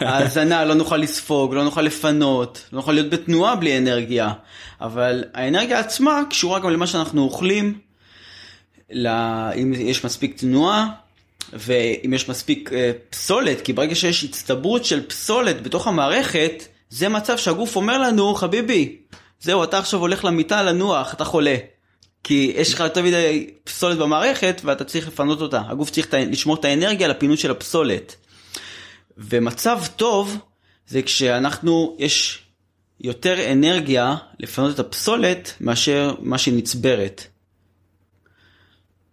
ההאזנה, 0.00 0.64
לא 0.64 0.74
נוכל 0.74 0.96
לספוג, 0.96 1.54
לא 1.54 1.64
נוכל 1.64 1.82
לפנות, 1.82 2.68
לא 2.72 2.76
נוכל 2.76 2.92
להיות 2.92 3.10
בתנועה 3.10 3.56
בלי 3.56 3.78
אנרגיה. 3.78 4.32
אבל 4.80 5.24
האנרגיה 5.34 5.78
עצמה 5.78 6.22
קשורה 6.30 6.60
גם 6.60 6.70
למה 6.70 6.86
שאנחנו 6.86 7.22
אוכלים, 7.22 7.78
ל... 8.90 9.06
אם 9.54 9.72
יש 9.76 10.04
מספיק 10.04 10.38
תנועה, 10.38 10.88
ואם 11.52 12.14
יש 12.14 12.28
מספיק 12.28 12.72
אה, 12.72 12.92
פסולת, 13.10 13.60
כי 13.60 13.72
ברגע 13.72 13.94
שיש 13.94 14.24
הצטברות 14.24 14.84
של 14.84 15.06
פסולת 15.06 15.62
בתוך 15.62 15.86
המערכת, 15.86 16.68
זה 16.90 17.08
מצב 17.08 17.38
שהגוף 17.38 17.76
אומר 17.76 17.98
לנו, 17.98 18.34
חביבי, 18.34 18.96
זהו, 19.40 19.64
אתה 19.64 19.78
עכשיו 19.78 20.00
הולך 20.00 20.24
למיטה 20.24 20.62
לנוח, 20.62 21.14
אתה 21.14 21.24
חולה. 21.24 21.56
כי 22.24 22.52
יש 22.56 22.74
לך 22.74 22.80
יותר 22.80 23.02
מדי 23.02 23.50
פסולת 23.64 23.98
במערכת 23.98 24.60
ואתה 24.64 24.84
צריך 24.84 25.08
לפנות 25.08 25.40
אותה. 25.40 25.62
הגוף 25.68 25.90
צריך 25.90 26.08
לשמור 26.14 26.56
את 26.56 26.64
האנרגיה 26.64 27.08
לפינוי 27.08 27.36
של 27.36 27.50
הפסולת. 27.50 28.16
ומצב 29.18 29.80
טוב 29.96 30.38
זה 30.86 31.02
כשאנחנו, 31.02 31.96
יש 31.98 32.42
יותר 33.00 33.52
אנרגיה 33.52 34.16
לפנות 34.40 34.74
את 34.74 34.78
הפסולת 34.78 35.52
מאשר 35.60 36.14
מה 36.18 36.38
שהיא 36.38 36.54
נצברת. 36.54 37.26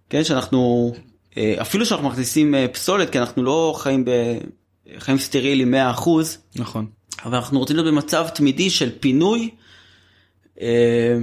כן, 0.09 0.23
שאנחנו, 0.23 0.93
אפילו 1.61 1.85
שאנחנו 1.85 2.09
מכניסים 2.09 2.55
אה, 2.55 2.67
פסולת, 2.67 3.09
כי 3.09 3.19
אנחנו 3.19 3.43
לא 3.43 3.73
חיים 3.77 4.05
בחיים 4.97 5.17
סטריליים 5.17 5.73
100%. 5.73 6.07
נכון. 6.55 6.85
אבל 7.25 7.35
אנחנו 7.35 7.59
רוצים 7.59 7.75
להיות 7.75 7.88
במצב 7.88 8.27
תמידי 8.27 8.69
של 8.69 8.89
פינוי, 9.00 9.50
אה, 10.61 11.17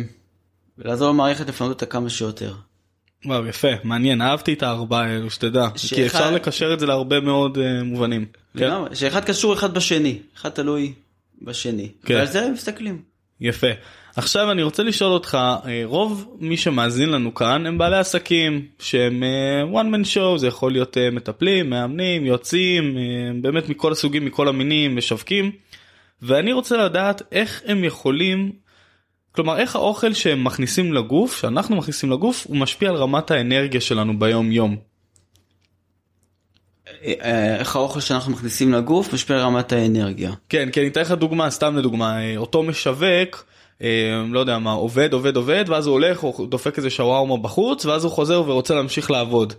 ולעזור 0.79 1.09
למערכת 1.11 1.49
לפנות 1.49 1.71
אותה 1.71 1.87
כמה 1.87 2.11
שיותר. 2.11 2.55
וואו 3.25 3.47
יפה 3.47 3.69
מעניין 3.85 4.23
אהבתי 4.23 4.53
את 4.53 4.63
הארבעה 4.63 5.05
האלו 5.05 5.31
שתדע 5.31 5.69
שאחד- 5.77 5.97
כי 5.97 6.07
אפשר 6.07 6.31
לקשר 6.31 6.75
את 6.75 6.81
זה 6.81 6.87
להרבה 6.87 7.21
מאוד 7.21 7.57
uh, 7.59 7.61
מובנים. 7.85 8.27
כן? 8.59 8.71
שאחד 8.95 9.25
קשור 9.25 9.55
אחד 9.55 9.75
בשני, 9.75 10.19
אחד 10.37 10.49
תלוי 10.49 10.93
בשני. 11.43 11.89
כן. 12.05 12.15
ועל 12.15 12.27
זה 12.27 12.51
מסתכלים. 12.53 13.03
יפה. 13.41 13.67
עכשיו 14.17 14.51
אני 14.51 14.63
רוצה 14.63 14.83
לשאול 14.83 15.13
אותך 15.13 15.39
אה, 15.67 15.83
רוב 15.85 16.37
מי 16.41 16.57
שמאזין 16.57 17.11
לנו 17.11 17.35
כאן 17.35 17.67
הם 17.67 17.79
בעלי 17.79 17.99
עסקים 17.99 18.67
שהם 18.79 19.23
אה, 19.23 19.81
one 19.83 19.87
man 19.95 20.05
show 20.15 20.39
זה 20.39 20.47
יכול 20.47 20.73
להיות 20.73 20.99
אה, 20.99 21.11
מטפלים 21.11 21.71
מאמנים 21.71 22.27
יועצים 22.27 22.99
אה, 22.99 23.03
באמת 23.43 23.69
מכל 23.69 23.93
הסוגים 23.93 24.25
מכל 24.25 24.49
המינים 24.49 24.97
משווקים 24.97 25.53
ואני 26.23 26.53
רוצה 26.53 26.77
לדעת 26.77 27.23
איך 27.33 27.63
הם 27.67 27.85
יכולים 27.85 28.53
כלומר 29.33 29.59
איך 29.59 29.77
האוכל 29.77 30.13
שהם 30.13 30.45
מכניסים 30.45 30.93
לגוף 30.93 31.41
שאנחנו 31.41 31.77
מכניסים 31.77 32.11
לגוף 32.11 32.47
הוא 32.49 32.57
משפיע 32.57 32.91
על 32.91 32.97
רמת 32.97 33.31
האנרגיה 33.31 33.81
שלנו 33.81 34.19
ביום 34.19 34.53
יום. 34.53 34.77
איך 37.03 37.77
האוכל 37.77 38.01
שאנחנו 38.01 38.33
מכניסים 38.33 38.73
לגוף 38.73 39.13
משפיע 39.13 39.37
על 39.37 39.43
רמת 39.43 39.73
האנרגיה. 39.73 40.33
כן, 40.49 40.71
כי 40.71 40.81
אני 40.81 40.89
אתן 40.89 41.01
לך 41.01 41.13
דוגמה, 41.13 41.51
סתם 41.51 41.77
לדוגמה, 41.77 42.21
אה, 42.21 42.37
אותו 42.37 42.63
משווק, 42.63 43.45
אה, 43.83 44.23
לא 44.31 44.41
יודע 44.41 44.59
מה, 44.59 44.73
עובד, 44.73 45.13
עובד, 45.13 45.37
עובד, 45.37 45.65
ואז 45.69 45.87
הוא 45.87 45.93
הולך, 45.93 46.21
הוא 46.21 46.47
דופק 46.47 46.77
איזה 46.77 46.91
שווארמה 46.91 47.37
בחוץ, 47.37 47.87
ואז 47.87 48.05
הוא 48.05 48.13
חוזר 48.13 48.43
ורוצה 48.47 48.75
להמשיך 48.75 49.11
לעבוד. 49.11 49.53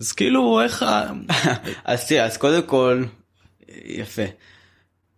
אז 0.00 0.12
כאילו, 0.12 0.60
איך. 0.60 0.84
אז 1.84 2.08
תראה, 2.08 2.24
אז 2.24 2.36
קודם 2.36 2.62
כל, 2.62 3.04
יפה. 3.84 4.22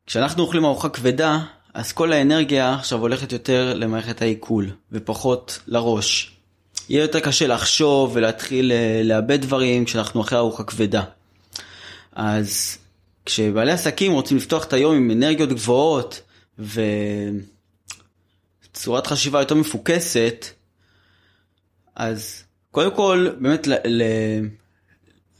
כשאנחנו 0.06 0.42
אוכלים 0.42 0.64
ארוחה 0.64 0.88
כבדה, 0.88 1.38
אז 1.74 1.92
כל 1.92 2.12
האנרגיה 2.12 2.74
עכשיו 2.74 2.98
הולכת 2.98 3.32
יותר 3.32 3.74
למערכת 3.74 4.22
העיכול, 4.22 4.70
ופחות 4.92 5.58
לראש. 5.66 6.36
יהיה 6.88 7.02
יותר 7.02 7.20
קשה 7.20 7.46
לחשוב 7.46 8.10
ולהתחיל 8.14 8.72
אה, 8.72 9.00
לאבד 9.04 9.40
דברים 9.40 9.84
כשאנחנו 9.84 10.20
אחרי 10.20 10.38
ארוחה 10.38 10.64
כבדה. 10.64 11.02
אז 12.16 12.78
כשבעלי 13.26 13.72
עסקים 13.72 14.12
רוצים 14.12 14.36
לפתוח 14.36 14.64
את 14.64 14.72
היום 14.72 14.96
עם 14.96 15.10
אנרגיות 15.10 15.48
גבוהות 15.48 16.22
וצורת 18.72 19.06
חשיבה 19.06 19.38
יותר 19.38 19.54
מפוקסת, 19.54 20.46
אז 21.96 22.42
קודם 22.70 22.96
כל 22.96 23.28
באמת 23.40 23.66
ל- 23.66 23.74
ל- 23.84 24.48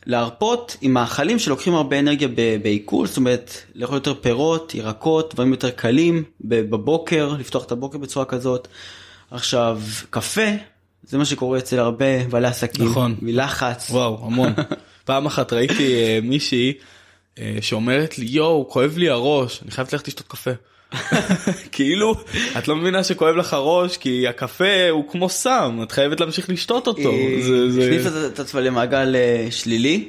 להרפות 0.07 0.77
עם 0.81 0.93
מאכלים 0.93 1.39
שלוקחים 1.39 1.75
הרבה 1.75 1.99
אנרגיה 1.99 2.29
בעיכול, 2.63 3.07
זאת 3.07 3.17
אומרת 3.17 3.51
לאכול 3.75 3.95
יותר 3.95 4.15
פירות, 4.15 4.75
ירקות, 4.75 5.35
דברים 5.35 5.51
יותר 5.51 5.71
קלים 5.71 6.25
בבוקר, 6.41 7.35
לפתוח 7.39 7.65
את 7.65 7.73
הבוקר 7.73 7.99
בצורה 7.99 8.25
כזאת. 8.25 8.69
עכשיו, 9.31 9.81
קפה, 10.11 10.51
זה 11.03 11.19
מה 11.19 11.25
שקורה 11.25 11.59
אצל 11.59 11.79
הרבה 11.79 12.29
בעלי 12.29 12.49
עסקים, 12.49 12.89
נכון. 12.89 13.17
מלחץ. 13.23 13.91
וואו, 13.91 14.27
המון. 14.27 14.53
פעם 15.07 15.27
אחת 15.27 15.53
ראיתי 15.53 15.95
אה, 15.95 16.19
מישהי 16.23 16.73
אה, 17.39 17.57
שאומרת 17.61 18.19
לי, 18.19 18.27
יואו, 18.29 18.69
כואב 18.69 18.95
לי 18.99 19.09
הראש, 19.09 19.63
אני 19.63 19.71
חייבת 19.71 19.93
ללכת 19.93 20.09
לשתות 20.09 20.27
קפה. 20.29 20.51
כאילו, 21.73 22.15
את 22.59 22.69
לא 22.69 22.77
מבינה 22.77 23.05
שכואב 23.05 23.37
לך 23.37 23.53
הראש, 23.53 23.97
כי 23.97 24.29
הקפה 24.29 24.89
הוא 24.91 25.05
כמו 25.11 25.29
סם, 25.29 25.79
את 25.83 25.93
חייבת 25.93 26.21
להמשיך 26.21 26.51
לשתות 26.51 26.87
אותו. 26.87 27.11
הכניסה 27.87 28.27
את- 28.27 28.41
עצמה 28.41 28.61
למעגל 28.61 29.17
אה, 29.17 29.47
שלילי, 29.51 30.09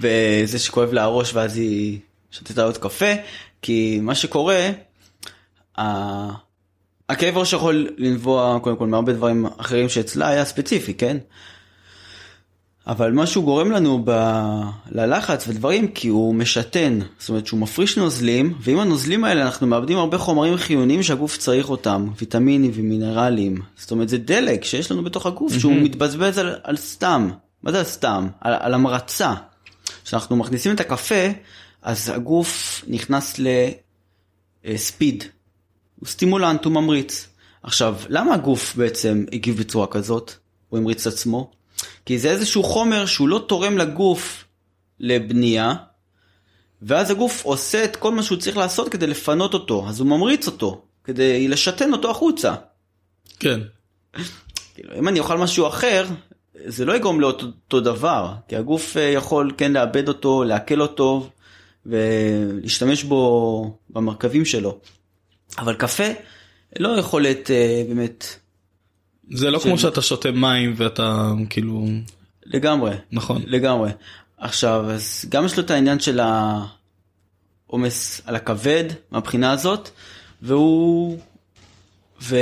וזה 0.00 0.58
שכואב 0.58 0.92
לה 0.92 1.02
הראש 1.02 1.34
ואז 1.34 1.56
היא 1.56 1.98
שתתה 2.30 2.64
עוד 2.64 2.78
קפה, 2.78 3.12
כי 3.62 3.98
מה 4.02 4.14
שקורה, 4.14 4.70
הכאב 7.08 7.36
ראש 7.36 7.52
יכול 7.52 7.88
לנבוע 7.98 8.58
קודם 8.62 8.76
כל 8.76 8.86
מהרבה 8.86 9.12
דברים 9.12 9.46
אחרים 9.58 9.88
שאצלה 9.88 10.28
היה 10.28 10.44
ספציפי, 10.44 10.94
כן? 10.94 11.16
אבל 12.86 13.12
מה 13.12 13.26
שהוא 13.26 13.44
גורם 13.44 13.70
לנו 13.70 14.02
ב... 14.04 14.10
ללחץ 14.90 15.48
ודברים 15.48 15.88
כי 15.88 16.08
הוא 16.08 16.34
משתן, 16.34 16.98
זאת 17.18 17.28
אומרת 17.28 17.46
שהוא 17.46 17.60
מפריש 17.60 17.98
נוזלים, 17.98 18.54
ועם 18.60 18.78
הנוזלים 18.78 19.24
האלה 19.24 19.42
אנחנו 19.42 19.66
מאבדים 19.66 19.98
הרבה 19.98 20.18
חומרים 20.18 20.56
חיוניים 20.56 21.02
שהגוף 21.02 21.36
צריך 21.36 21.70
אותם, 21.70 22.08
ויטמינים 22.18 22.70
ומינרלים, 22.74 23.62
זאת 23.76 23.90
אומרת 23.90 24.08
זה 24.08 24.18
דלק 24.18 24.64
שיש 24.64 24.92
לנו 24.92 25.04
בתוך 25.04 25.26
הגוף 25.26 25.58
שהוא 25.58 25.72
מתבזבז 25.72 26.38
על, 26.38 26.56
על 26.62 26.76
סתם, 26.76 27.30
מה 27.62 27.72
זה 27.72 27.84
סתם? 27.84 28.28
על, 28.40 28.54
על 28.60 28.74
המרצה. 28.74 29.34
כשאנחנו 30.04 30.36
מכניסים 30.36 30.74
את 30.74 30.80
הקפה, 30.80 31.24
אז 31.82 32.08
הגוף 32.08 32.84
נכנס 32.88 33.40
לספיד, 34.64 35.24
הוא 36.00 36.08
סטימולנט, 36.08 36.64
הוא 36.64 36.72
ממריץ. 36.72 37.28
עכשיו, 37.62 37.96
למה 38.08 38.34
הגוף 38.34 38.76
בעצם 38.76 39.24
הגיב 39.32 39.58
בצורה 39.58 39.86
כזאת? 39.86 40.32
הוא 40.68 40.78
המריץ 40.78 41.06
את 41.06 41.12
עצמו? 41.12 41.50
כי 42.06 42.18
זה 42.18 42.30
איזשהו 42.30 42.62
חומר 42.62 43.06
שהוא 43.06 43.28
לא 43.28 43.44
תורם 43.48 43.78
לגוף 43.78 44.44
לבנייה, 45.00 45.74
ואז 46.82 47.10
הגוף 47.10 47.44
עושה 47.44 47.84
את 47.84 47.96
כל 47.96 48.12
מה 48.12 48.22
שהוא 48.22 48.38
צריך 48.38 48.56
לעשות 48.56 48.88
כדי 48.88 49.06
לפנות 49.06 49.54
אותו, 49.54 49.88
אז 49.88 50.00
הוא 50.00 50.08
ממריץ 50.08 50.46
אותו, 50.46 50.82
כדי 51.04 51.48
לשתן 51.48 51.92
אותו 51.92 52.10
החוצה. 52.10 52.54
כן. 53.40 53.60
כאילו, 54.74 54.98
אם 54.98 55.08
אני 55.08 55.20
אוכל 55.20 55.38
משהו 55.38 55.66
אחר, 55.66 56.06
זה 56.66 56.84
לא 56.84 56.96
יגרום 56.96 57.20
לאותו 57.20 57.46
אותו 57.46 57.80
דבר, 57.80 58.32
כי 58.48 58.56
הגוף 58.56 58.96
אה, 58.96 59.02
יכול 59.02 59.52
כן 59.56 59.72
לאבד 59.72 60.08
אותו, 60.08 60.44
לעכל 60.44 60.80
אותו, 60.80 61.30
ולהשתמש 61.86 63.02
בו 63.02 63.78
במרכבים 63.90 64.44
שלו. 64.44 64.78
אבל 65.58 65.74
קפה, 65.74 66.04
לא 66.78 66.88
יכולת 66.88 67.50
אה, 67.50 67.82
באמת, 67.88 68.36
זה 69.30 69.50
לא 69.50 69.58
של- 69.60 69.68
כמו 69.68 69.78
שאתה 69.78 70.02
שותה 70.02 70.30
מים 70.30 70.74
ואתה 70.76 71.30
כאילו, 71.50 71.86
לגמרי. 72.46 72.94
נכון. 73.12 73.42
לגמרי. 73.46 73.90
עכשיו, 74.38 74.90
אז 74.90 75.24
גם 75.28 75.44
יש 75.44 75.56
לו 75.56 75.64
את 75.64 75.70
העניין 75.70 76.00
של 76.00 76.20
העומס 77.68 78.20
על 78.24 78.36
הכבד 78.36 78.84
מהבחינה 79.10 79.52
הזאת, 79.52 79.88
והוא... 80.42 81.18
ו... 82.22 82.36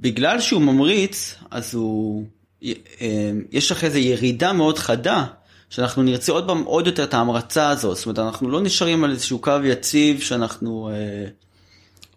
בגלל 0.00 0.40
שהוא 0.40 0.62
ממריץ, 0.62 1.34
אז 1.50 1.74
הוא... 1.74 2.24
אה, 2.64 2.72
יש 3.50 3.72
אחרי 3.72 3.90
זה 3.90 3.98
ירידה 3.98 4.52
מאוד 4.52 4.78
חדה, 4.78 5.24
שאנחנו 5.70 6.02
נרצה 6.02 6.32
עוד 6.32 6.46
פעם 6.46 6.62
עוד 6.62 6.86
יותר 6.86 7.04
את 7.04 7.14
ההמרצה 7.14 7.68
הזאת. 7.68 7.96
זאת 7.96 8.06
אומרת, 8.06 8.18
אנחנו 8.18 8.48
לא 8.50 8.60
נשארים 8.60 9.04
על 9.04 9.10
איזשהו 9.10 9.38
קו 9.38 9.52
יציב 9.64 10.20
שאנחנו 10.20 10.90
אה, 10.92 11.28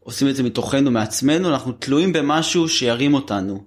עושים 0.03 0.27
את 0.27 0.35
זה 0.35 0.43
מתוכנו, 0.43 0.91
מעצמנו, 0.91 1.49
אנחנו 1.49 1.71
תלויים 1.71 2.13
במשהו 2.13 2.69
שירים 2.69 3.13
אותנו. 3.13 3.63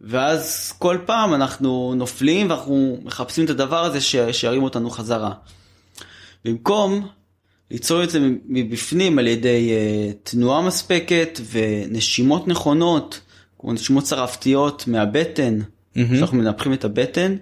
ואז 0.00 0.72
כל 0.78 0.98
פעם 1.06 1.34
אנחנו 1.34 1.94
נופלים 1.96 2.50
ואנחנו 2.50 2.98
מחפשים 3.04 3.44
את 3.44 3.50
הדבר 3.50 3.84
הזה 3.84 4.00
ש- 4.00 4.16
שירים 4.32 4.62
אותנו 4.62 4.90
חזרה. 4.90 5.32
במקום 6.44 7.08
ליצור 7.70 8.04
את 8.04 8.10
זה 8.10 8.18
מבפנים 8.46 9.18
על 9.18 9.26
ידי 9.26 9.70
uh, 9.70 10.30
תנועה 10.30 10.62
מספקת 10.62 11.40
ונשימות 11.50 12.48
נכונות, 12.48 13.20
כמו 13.58 13.72
נשימות 13.72 14.06
שרפתיות 14.06 14.86
מהבטן, 14.86 15.58
מהמם. 15.96 16.16
שאנחנו 16.16 16.38
מנפחים 16.38 16.72
את 16.72 16.84
הבטן, 16.84 17.36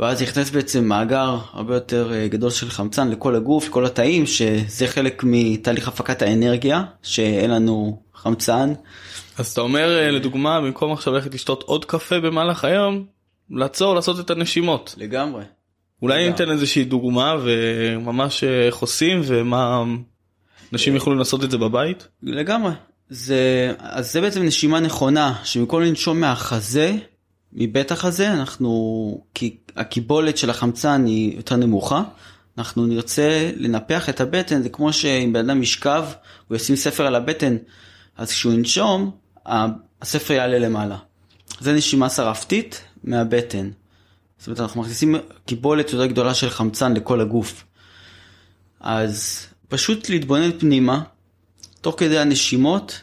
ואז 0.00 0.22
נכנס 0.22 0.50
בעצם 0.50 0.84
מאגר 0.84 1.38
הרבה 1.52 1.74
יותר 1.74 2.10
uh, 2.10 2.32
גדול 2.32 2.50
של 2.50 2.70
חמצן 2.70 3.10
לכל 3.10 3.34
הגוף, 3.34 3.68
לכל 3.68 3.86
התאים, 3.86 4.26
שזה 4.26 4.86
חלק 4.86 5.22
מתהליך 5.26 5.88
הפקת 5.88 6.22
האנרגיה, 6.22 6.84
שאין 7.02 7.50
לנו 7.50 8.02
חמצן. 8.14 8.72
אז 9.38 9.52
אתה 9.52 9.60
אומר 9.60 9.98
אה, 9.98 10.10
לדוגמה 10.10 10.60
במקום 10.60 10.92
עכשיו 10.92 11.12
ללכת 11.12 11.34
לשתות 11.34 11.62
עוד 11.62 11.84
קפה 11.84 12.20
במהלך 12.20 12.64
היום, 12.64 13.04
לעצור 13.50 13.94
לעשות 13.94 14.20
את 14.20 14.30
הנשימות. 14.30 14.94
לגמרי. 14.98 15.44
אולי. 16.02 16.28
ניתן 16.28 16.50
איזושהי 16.50 16.84
דוגמה 16.84 17.36
וממש 17.42 18.44
אה, 18.44 18.66
איך 18.66 18.76
עושים 18.76 19.20
ומה 19.24 19.84
אנשים 20.72 20.96
יכולים 20.96 21.18
לעשות 21.18 21.44
את 21.44 21.50
זה 21.50 21.58
בבית? 21.58 22.08
לגמרי. 22.22 22.72
זה, 23.08 23.74
אז 23.78 24.12
זה 24.12 24.20
בעצם 24.20 24.42
נשימה 24.42 24.80
נכונה, 24.80 25.34
שבמקום 25.44 25.82
לנשום 25.82 26.20
מהחזה, 26.20 26.96
מבטח 27.52 28.04
הזה, 28.04 28.32
אנחנו, 28.32 29.24
כי 29.34 29.56
הקיבולת 29.76 30.38
של 30.38 30.50
החמצן 30.50 31.06
היא 31.06 31.36
יותר 31.36 31.56
נמוכה, 31.56 32.02
אנחנו 32.58 32.86
נרצה 32.86 33.50
לנפח 33.56 34.08
את 34.08 34.20
הבטן, 34.20 34.62
זה 34.62 34.68
כמו 34.68 34.92
שאם 34.92 35.32
בן 35.32 35.50
אדם 35.50 35.62
ישכב, 35.62 36.04
הוא 36.48 36.56
ישים 36.56 36.76
ספר 36.76 37.06
על 37.06 37.14
הבטן, 37.14 37.56
אז 38.16 38.30
כשהוא 38.30 38.52
ינשום, 38.52 39.10
הספר 40.02 40.34
יעלה 40.34 40.58
למעלה. 40.58 40.96
זה 41.60 41.72
נשימה 41.72 42.10
שרפתית 42.10 42.82
מהבטן. 43.04 43.70
זאת 44.38 44.46
אומרת, 44.46 44.60
אנחנו 44.60 44.80
מכניסים 44.80 45.14
קיבולת 45.46 45.92
יותר 45.92 46.06
גדולה 46.06 46.34
של 46.34 46.50
חמצן 46.50 46.94
לכל 46.94 47.20
הגוף. 47.20 47.64
אז 48.80 49.46
פשוט 49.68 50.08
להתבונן 50.08 50.58
פנימה, 50.58 51.02
תוך 51.80 51.94
כדי 51.98 52.18
הנשימות, 52.18 53.00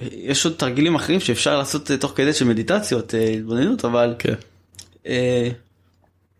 יש 0.00 0.44
עוד 0.44 0.54
תרגילים 0.54 0.94
אחרים 0.94 1.20
שאפשר 1.20 1.58
לעשות 1.58 1.90
תוך 2.00 2.12
כדי 2.16 2.32
של 2.32 2.44
מדיטציות, 2.44 3.14
אה, 3.14 3.28
התבוננות, 3.28 3.84
אבל 3.84 4.14
כן. 4.18 4.34
אה, 5.06 5.48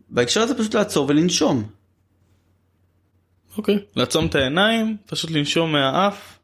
בהקשר 0.09 0.41
הזה 0.41 0.59
פשוט 0.59 0.75
לעצור 0.75 1.07
ולנשום. 1.09 1.69
אוקיי. 3.57 3.79
לעצום 3.97 4.27
את 4.27 4.35
העיניים, 4.35 4.97
פשוט 5.07 5.31
לנשום 5.31 5.73
מהאף, 5.73 6.39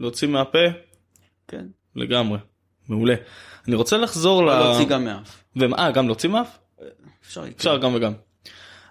להוציא 0.00 0.28
מהפה, 0.28 0.58
כן. 1.48 1.66
לגמרי. 1.96 2.38
מעולה. 2.88 3.14
אני 3.68 3.76
רוצה 3.76 3.96
לחזור 3.96 4.42
ל... 4.42 4.46
להוציא 4.46 4.86
גם 4.86 5.04
מאף. 5.04 5.42
ומה, 5.56 5.76
אה, 5.78 5.90
גם 5.90 6.06
להוציא 6.06 6.28
מאף? 6.28 6.58
אפשר, 7.26 7.44
אפשר 7.56 7.78
גם 7.78 7.94
וגם. 7.94 8.12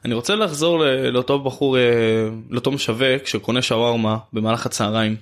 אני 0.06 0.14
רוצה 0.14 0.36
לחזור 0.36 0.84
לאותו 1.12 1.40
בחור, 1.40 1.78
אה, 1.78 1.84
לאותו 2.50 2.72
משווק 2.72 3.26
שקונה 3.26 3.62
שווארמה 3.62 4.18
במהלך 4.34 4.66
הצהריים. 4.66 5.16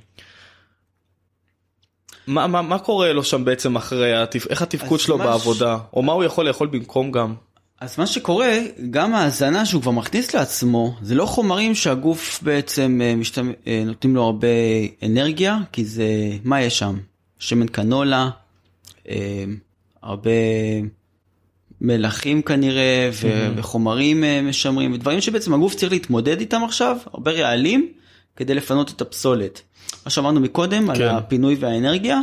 מה, 2.27 2.47
מה, 2.47 2.61
מה 2.61 2.79
קורה 2.79 3.13
לו 3.13 3.23
שם 3.23 3.45
בעצם 3.45 3.75
אחרי. 3.75 4.11
איך 4.49 4.61
התפקוד 4.61 4.99
שלו 4.99 5.17
מה 5.17 5.23
ש- 5.23 5.27
בעבודה? 5.27 5.77
או 5.93 6.03
מה 6.03 6.13
הוא 6.13 6.23
יכול 6.23 6.47
לאכול 6.47 6.67
במקום 6.67 7.11
גם? 7.11 7.33
אז 7.81 7.99
מה 7.99 8.07
שקורה, 8.07 8.59
גם 8.89 9.13
ההזנה 9.13 9.65
שהוא 9.65 9.81
כבר 9.81 9.91
מכניס 9.91 10.35
לעצמו, 10.35 10.95
זה 11.01 11.15
לא 11.15 11.25
חומרים 11.25 11.75
שהגוף 11.75 12.39
בעצם 12.43 13.01
אה, 13.03 13.15
משתמ... 13.15 13.51
אה, 13.67 13.83
נותנים 13.85 14.15
לו 14.15 14.23
הרבה 14.23 14.47
אנרגיה, 15.03 15.57
כי 15.71 15.85
זה, 15.85 16.07
מה 16.43 16.61
יש 16.61 16.79
שם? 16.79 16.97
שמן 17.39 17.67
קנולה, 17.67 18.29
אה, 19.09 19.43
הרבה 20.03 20.31
מלחים 21.81 22.41
כנראה, 22.41 23.09
ו... 23.13 23.47
וחומרים 23.55 24.23
אה, 24.23 24.41
משמרים, 24.41 24.95
דברים 24.95 25.21
שבעצם 25.21 25.53
הגוף 25.53 25.75
צריך 25.75 25.91
להתמודד 25.91 26.39
איתם 26.39 26.63
עכשיו, 26.63 26.97
הרבה 27.13 27.31
רעלים, 27.31 27.91
כדי 28.37 28.55
לפנות 28.55 28.91
את 28.91 29.01
הפסולת. 29.01 29.61
מה 30.05 30.11
שאמרנו 30.11 30.39
מקודם 30.39 30.89
על 30.89 30.97
כן. 30.97 31.07
הפינוי 31.07 31.55
והאנרגיה, 31.59 32.19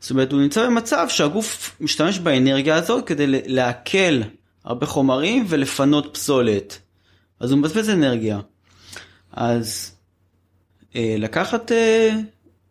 זאת 0.00 0.10
אומרת 0.10 0.32
הוא 0.32 0.40
נמצא 0.40 0.66
במצב 0.66 1.06
שהגוף 1.08 1.76
משתמש 1.80 2.18
באנרגיה 2.18 2.76
הזאת 2.76 3.06
כדי 3.06 3.26
לעכל 3.26 4.20
הרבה 4.64 4.86
חומרים 4.86 5.44
ולפנות 5.48 6.14
פסולת. 6.14 6.78
אז 7.40 7.50
הוא 7.50 7.58
מבזבז 7.58 7.90
אנרגיה. 7.90 8.40
אז 9.32 9.92
אה, 10.96 11.14
לקחת, 11.18 11.72
אה, 11.72 12.10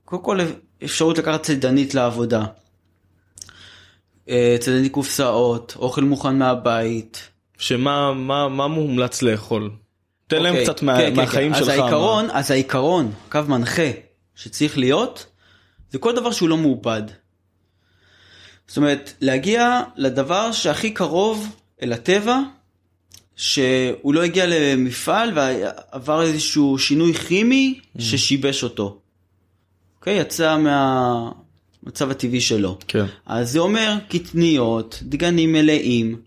קודם 0.06 0.24
כל 0.24 0.40
אפשרות 0.84 1.18
לקחת 1.18 1.44
צידנית 1.44 1.96
לעבודה. 1.96 2.46
אה, 4.30 4.56
צידנית 4.60 4.92
קופסאות, 4.92 5.76
אוכל 5.80 6.04
מוכן 6.04 6.38
מהבית. 6.38 7.30
שמה 7.58 8.14
מה, 8.14 8.50
מה 8.50 8.68
מומלץ 8.68 9.22
לאכול? 9.22 9.72
תן 10.30 10.44
להם 10.44 10.54
אוקיי, 10.54 10.66
קצת 10.66 10.80
כן, 10.80 10.86
כן, 10.98 11.16
מהחיים 11.16 11.54
כן. 11.54 11.60
שלך. 11.60 11.70
אז 11.70 11.80
העיקרון, 11.80 12.28
אז 12.32 12.52
העיקרון, 12.52 13.12
קו 13.32 13.40
מנחה 13.48 13.92
שצריך 14.36 14.78
להיות, 14.78 15.26
זה 15.92 15.98
כל 15.98 16.16
דבר 16.16 16.32
שהוא 16.32 16.50
לא 16.50 16.58
מעובד. 16.58 17.02
זאת 18.68 18.78
אומרת, 18.78 19.14
להגיע 19.22 19.82
לדבר 19.96 20.52
שהכי 20.52 20.92
קרוב 20.92 21.56
אל 21.82 21.94
הטבע, 21.94 22.40
שהוא 23.36 24.14
לא 24.14 24.24
הגיע 24.24 24.46
למפעל 24.48 25.32
ועבר 25.36 26.22
איזשהו 26.22 26.80
שינוי 26.80 27.14
כימי 27.14 27.80
ששיבש 27.98 28.64
אותו. 28.64 29.00
אוקיי? 30.00 30.20
יצא 30.20 30.58
מהמצב 30.58 32.12
הטבעי 32.12 32.42
שלו. 32.42 32.78
כן. 32.88 33.06
אז 33.26 33.52
זה 33.52 33.60
אומר 33.60 33.96
קטניות, 34.10 35.00
דגנים 35.04 35.52
מלאים, 35.52 36.22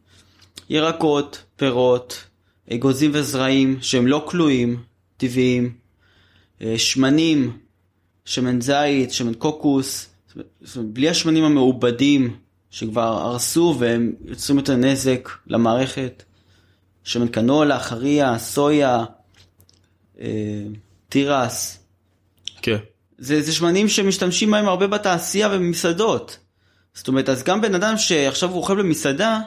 ירקות, 0.71 1.43
פירות, 1.57 2.25
אגוזים 2.70 3.11
וזרעים 3.14 3.79
שהם 3.81 4.07
לא 4.07 4.25
כלואים, 4.29 4.83
טבעיים, 5.16 5.75
אה, 6.62 6.79
שמנים, 6.79 7.59
שמן 8.25 8.61
זית, 8.61 9.12
שמן 9.12 9.35
קוקוס, 9.35 10.09
זאת 10.61 10.77
אומרת, 10.77 10.90
בלי 10.90 11.09
השמנים 11.09 11.44
המעובדים 11.44 12.37
שכבר 12.70 13.03
הרסו 13.03 13.77
והם 13.79 14.12
יוצרים 14.25 14.59
יותר 14.59 14.77
נזק 14.77 15.29
למערכת, 15.46 16.22
שמן 17.05 17.29
קנולה, 17.29 17.81
חריה, 17.81 18.38
סויה, 18.38 19.05
אה, 20.20 20.62
תירס, 21.09 21.79
כן. 22.62 22.77
זה, 23.18 23.42
זה 23.42 23.53
שמנים 23.53 23.88
שמשתמשים 23.88 24.51
בהם 24.51 24.68
הרבה 24.68 24.87
בתעשייה 24.87 25.48
ובמסעדות. 25.48 26.38
זאת 26.94 27.09
אומרת, 27.09 27.29
אז 27.29 27.42
גם 27.42 27.61
בן 27.61 27.75
אדם 27.75 27.98
שעכשיו 27.98 28.51
הוא 28.51 28.59
אוכל 28.59 28.83
במסעדה, 28.83 29.40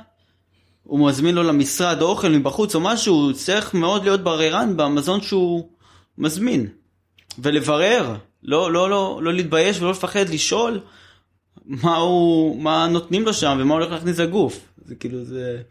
הוא 0.85 1.07
מזמין 1.07 1.35
לו 1.35 1.43
למשרד 1.43 2.01
אוכל 2.01 2.29
מבחוץ 2.29 2.75
או 2.75 2.79
משהו, 2.79 3.15
הוא 3.15 3.33
צריך 3.33 3.73
מאוד 3.73 4.03
להיות 4.03 4.21
בררן 4.21 4.77
במזון 4.77 5.21
שהוא 5.21 5.69
מזמין. 6.17 6.67
ולברר, 7.39 8.15
לא, 8.43 8.71
לא, 8.71 8.89
לא, 8.89 9.19
לא 9.23 9.33
להתבייש 9.33 9.81
ולא 9.81 9.91
לפחד 9.91 10.29
לשאול 10.29 10.79
מה, 11.65 11.95
הוא, 11.95 12.61
מה 12.61 12.87
נותנים 12.87 13.25
לו 13.25 13.33
שם 13.33 13.57
ומה 13.61 13.73
הולך 13.73 13.91
להכניס 13.91 14.19
לגוף. 14.19 14.59
זה 14.85 14.95
כאילו 14.95 15.23
זה... 15.23 15.61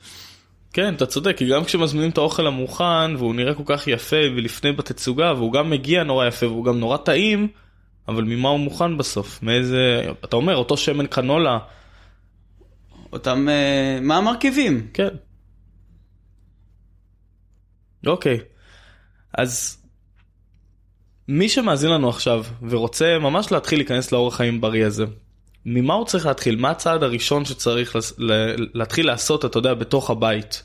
כן, 0.73 0.95
אתה 0.95 1.07
צודק, 1.07 1.37
כי 1.37 1.49
גם 1.49 1.65
כשמזמינים 1.65 2.11
את 2.11 2.19
האוכל 2.19 2.47
המוכן 2.47 3.17
והוא 3.19 3.35
נראה 3.35 3.55
כל 3.55 3.63
כך 3.67 3.89
יפה 3.89 4.17
ולפני 4.37 4.73
בתצוגה 4.73 5.33
והוא 5.37 5.53
גם 5.53 5.71
מגיע 5.71 6.05
נורא 6.05 6.27
יפה 6.27 6.47
והוא 6.47 6.65
גם 6.65 6.81
נורא 6.81 6.97
טעים, 6.97 7.49
אבל 8.09 8.25
ממה 8.25 8.49
הוא 8.49 8.61
מוכן 8.61 8.99
בסוף? 8.99 9.43
מאיזה... 9.43 10.03
אתה 10.25 10.37
אומר, 10.37 10.57
אותו 10.57 10.77
שמן 10.77 11.07
קנולה, 11.07 11.59
אותם, 13.15 13.49
אה, 13.49 13.99
מה 14.03 14.17
המרכיבים? 14.17 14.89
כן. 14.95 15.09
אוקיי, 18.07 18.39
אז 19.39 19.79
מי 21.29 21.49
שמאזין 21.49 21.91
לנו 21.91 22.09
עכשיו 22.09 22.45
ורוצה 22.69 23.19
ממש 23.19 23.53
להתחיל 23.53 23.79
להיכנס 23.79 24.13
לאורח 24.13 24.37
חיים 24.37 24.61
בריא 24.61 24.87
הזה, 24.87 25.05
ממה 25.67 25.95
הוא 25.95 26.07
צריך 26.07 26.27
להתחיל? 26.27 26.57
מה 26.57 26.71
הצעד 26.71 27.03
הראשון 27.03 27.45
שצריך 27.45 27.97
לס- 27.97 28.13
להתחיל 28.75 29.07
לעשות, 29.07 29.45
אתה 29.45 29.59
יודע, 29.59 29.75
בתוך 29.75 30.11
הבית? 30.11 30.63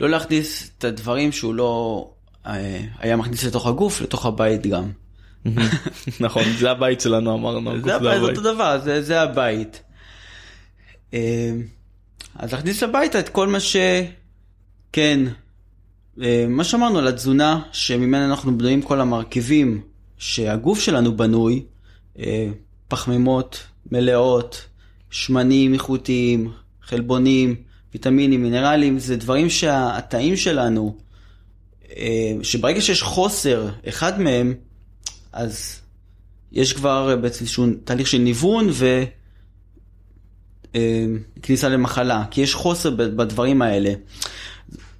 לא 0.00 0.08
להכניס 0.08 0.70
את 0.78 0.84
הדברים 0.84 1.32
שהוא 1.32 1.54
לא 1.54 2.04
אה, 2.46 2.80
היה 2.98 3.16
מכניס 3.16 3.44
לתוך 3.44 3.66
הגוף, 3.66 4.00
לתוך 4.00 4.26
הבית 4.26 4.66
גם. 4.66 4.90
נכון, 6.20 6.42
זה 6.58 6.70
הבית 6.70 7.00
שלנו 7.00 7.34
אמרנו. 7.34 7.80
זה 7.82 7.94
הבית, 7.96 8.20
זה 8.20 8.26
אותו 8.30 8.54
דבר, 8.54 8.80
זה, 8.84 9.02
זה 9.02 9.20
הבית. 9.22 9.82
אה, 11.14 11.52
אז 12.34 12.52
להכניס 12.52 12.82
הביתה 12.82 13.20
את 13.20 13.28
כל 13.28 13.48
מה 13.48 13.60
ש... 13.60 13.76
כן, 14.92 15.20
אה, 16.22 16.46
מה 16.48 16.64
שאמרנו 16.64 16.98
על 16.98 17.08
התזונה, 17.08 17.62
שממנה 17.72 18.24
אנחנו 18.24 18.58
בנויים 18.58 18.82
כל 18.82 19.00
המרכיבים 19.00 19.80
שהגוף 20.18 20.80
שלנו 20.80 21.16
בנוי, 21.16 21.62
אה, 22.18 22.48
פחמימות 22.88 23.60
מלאות, 23.92 24.64
שמנים 25.10 25.74
איכותיים, 25.74 26.52
חלבונים, 26.82 27.56
ויטמינים, 27.92 28.42
מינרלים, 28.42 28.98
זה 28.98 29.16
דברים 29.16 29.50
שהתאים 29.50 30.36
שלנו, 30.36 30.96
שברגע 32.42 32.80
שיש 32.80 33.02
חוסר 33.02 33.68
אחד 33.88 34.20
מהם, 34.20 34.54
אז 35.32 35.80
יש 36.52 36.72
כבר 36.72 37.16
בעצם 37.16 37.44
איזשהו 37.44 37.66
תהליך 37.84 38.06
של 38.06 38.18
ניוון 38.18 38.68
וכניסה 40.74 41.68
למחלה, 41.68 42.24
כי 42.30 42.40
יש 42.40 42.54
חוסר 42.54 42.90
בדברים 42.90 43.62
האלה. 43.62 43.92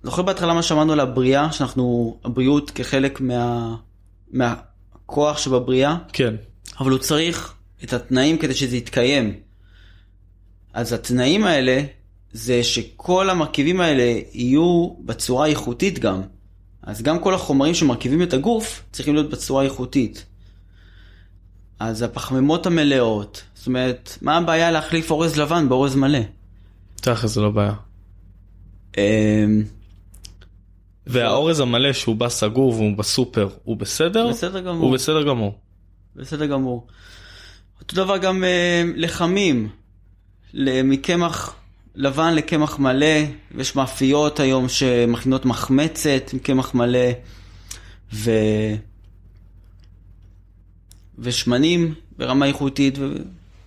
זוכר 0.02 0.22
בהתחלה 0.22 0.54
מה 0.54 0.62
שאמרנו 0.62 0.92
על 0.92 1.00
הבריאה, 1.00 1.52
שאנחנו, 1.52 2.16
הבריאות 2.24 2.70
כחלק 2.70 3.20
מה, 3.20 3.76
מהכוח 4.30 5.38
שבבריאה, 5.38 5.96
כן, 6.12 6.34
אבל 6.80 6.90
הוא 6.90 6.98
צריך 6.98 7.54
את 7.84 7.92
התנאים 7.92 8.38
כדי 8.38 8.54
שזה 8.54 8.76
יתקיים. 8.76 9.34
אז 10.72 10.92
התנאים 10.92 11.44
האלה 11.44 11.82
זה 12.32 12.64
שכל 12.64 13.30
המרכיבים 13.30 13.80
האלה 13.80 14.20
יהיו 14.32 14.90
בצורה 15.00 15.46
איכותית 15.46 15.98
גם. 15.98 16.22
אז 16.82 17.02
גם 17.02 17.18
כל 17.18 17.34
החומרים 17.34 17.74
שמרכיבים 17.74 18.22
את 18.22 18.32
הגוף 18.32 18.82
צריכים 18.92 19.14
להיות 19.14 19.30
בצורה 19.30 19.64
איכותית. 19.64 20.26
אז 21.80 22.02
הפחמימות 22.02 22.66
המלאות, 22.66 23.42
זאת 23.54 23.66
אומרת, 23.66 24.18
מה 24.22 24.36
הבעיה 24.36 24.70
להחליף 24.70 25.10
אורז 25.10 25.36
לבן 25.36 25.68
באורז 25.68 25.96
מלא? 25.96 26.18
תכל'ס 26.94 27.30
זה 27.30 27.40
לא 27.40 27.50
בעיה. 27.50 27.72
אמ, 28.98 29.62
והאורז 31.06 31.60
המלא 31.60 31.92
שהוא 31.92 32.16
בא 32.16 32.28
סגור 32.28 32.72
והוא 32.72 32.96
בסופר, 32.96 33.48
הוא 33.64 33.76
בסדר? 33.76 34.28
בסדר 34.28 34.60
גמור. 34.60 34.84
הוא 34.84 34.92
בסדר 34.94 35.22
גמור. 35.22 35.58
בסדר 36.16 36.46
גמור. 36.46 36.86
אותו 37.80 37.96
דבר 37.96 38.16
גם 38.16 38.44
אה, 38.44 38.82
לחמים, 38.96 39.68
מקמח 40.84 41.54
לבן 41.94 42.34
לקמח 42.34 42.78
מלא, 42.78 43.16
ויש 43.54 43.76
מאפיות 43.76 44.40
היום 44.40 44.68
שמכינות 44.68 45.44
מחמצת 45.44 46.30
עם 46.32 46.38
קמח 46.38 46.74
מלא, 46.74 47.08
ו... 48.12 48.30
ושמנים 51.18 51.94
ברמה 52.18 52.46
איכותית, 52.46 52.98
ו... 52.98 53.12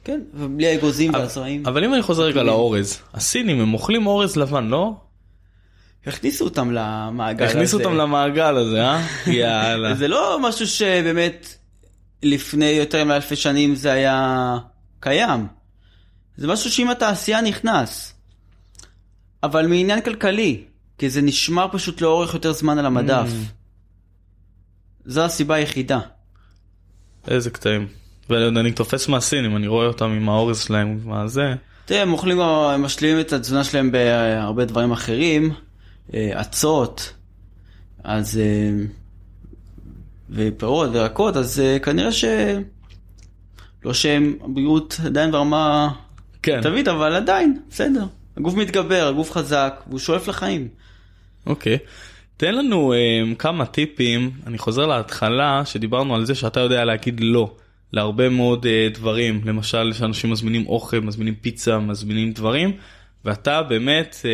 כן, 0.03 0.19
ובלי 0.33 0.67
האגוזים 0.67 1.13
והזרעים. 1.13 1.65
אבל 1.65 1.83
אם 1.83 1.93
אני 1.93 2.01
חוזר 2.01 2.23
רגע 2.23 2.43
לאורז, 2.43 2.99
הסינים 3.13 3.59
הם 3.59 3.73
אוכלים 3.73 4.07
אורז 4.07 4.35
לבן, 4.35 4.67
לא? 4.67 4.93
הכניסו 6.07 6.45
אותם 6.45 6.71
למעגל 6.71 7.45
הזה. 7.45 7.53
הכניסו 7.53 7.77
אותם 7.77 7.95
למעגל 7.95 8.57
הזה, 8.57 8.83
אה? 8.83 9.07
יאללה. 9.27 9.95
זה 9.95 10.07
לא 10.07 10.39
משהו 10.41 10.67
שבאמת 10.67 11.55
לפני 12.23 12.65
יותר 12.65 13.03
מאלפי 13.03 13.35
שנים 13.35 13.75
זה 13.75 13.91
היה 13.91 14.57
קיים. 14.99 15.47
זה 16.37 16.47
משהו 16.47 16.71
שאם 16.71 16.89
התעשייה 16.89 17.41
נכנס. 17.41 18.13
אבל 19.43 19.67
מעניין 19.67 20.01
כלכלי, 20.01 20.63
כי 20.97 21.09
זה 21.09 21.21
נשמר 21.21 21.67
פשוט 21.71 22.01
לאורך 22.01 22.33
יותר 22.33 22.53
זמן 22.53 22.77
על 22.77 22.85
המדף. 22.85 23.27
Mm. 23.27 23.51
זו 25.05 25.25
הסיבה 25.25 25.55
היחידה. 25.55 25.99
איזה 27.27 27.49
קטעים. 27.49 27.87
ואני 28.29 28.71
תופס 28.71 29.07
מהסינים, 29.07 29.55
אני 29.55 29.67
רואה 29.67 29.87
אותם 29.87 30.05
עם 30.05 30.29
האורז 30.29 30.59
שלהם, 30.59 30.99
מה 31.05 31.27
זה. 31.27 31.53
תראה, 31.85 32.01
הם 32.01 32.13
אוכלים, 32.13 32.39
הם 32.39 32.81
משלימים 32.81 33.19
את 33.19 33.33
התזונה 33.33 33.63
שלהם 33.63 33.91
בהרבה 33.91 34.65
דברים 34.65 34.91
אחרים, 34.91 35.51
אה, 36.13 36.41
אצות, 36.41 37.13
אז... 38.03 38.37
אה, 38.37 38.85
ופירות 40.31 40.89
וירקות, 40.93 41.37
אז 41.37 41.59
אה, 41.59 41.79
כנראה 41.79 42.11
ש... 42.11 42.25
לא 43.85 43.93
שהם 43.93 44.37
הבריאות 44.41 44.97
עדיין 45.05 45.31
ברמה 45.31 45.89
כן. 46.43 46.61
תווית, 46.61 46.87
אבל 46.87 47.15
עדיין, 47.15 47.59
בסדר. 47.69 48.05
הגוף 48.37 48.53
מתגבר, 48.53 49.07
הגוף 49.07 49.31
חזק, 49.31 49.83
והוא 49.87 49.99
שואף 49.99 50.27
לחיים. 50.27 50.67
אוקיי. 51.45 51.77
תן 52.41 52.55
לנו 52.55 52.93
um, 52.93 53.35
כמה 53.35 53.65
טיפים, 53.65 54.31
אני 54.47 54.57
חוזר 54.57 54.85
להתחלה, 54.85 55.61
שדיברנו 55.65 56.15
על 56.15 56.25
זה 56.25 56.35
שאתה 56.35 56.59
יודע 56.59 56.85
להגיד 56.85 57.19
לא 57.23 57.55
להרבה 57.93 58.29
מאוד 58.29 58.65
uh, 58.65 58.97
דברים, 58.97 59.41
למשל 59.45 59.93
שאנשים 59.93 60.29
מזמינים 60.29 60.67
אוכל, 60.67 60.99
מזמינים 60.99 61.35
פיצה, 61.41 61.79
מזמינים 61.79 62.31
דברים, 62.31 62.71
ואתה 63.25 63.61
באמת 63.61 64.15
uh, 64.21 64.25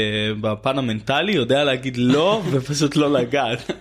בפן 0.41 0.77
המנטלי 0.77 1.31
יודע 1.31 1.63
להגיד 1.63 1.97
לא 1.97 2.41
ופשוט 2.51 2.95
לא 2.95 3.13
לגעת. 3.13 3.71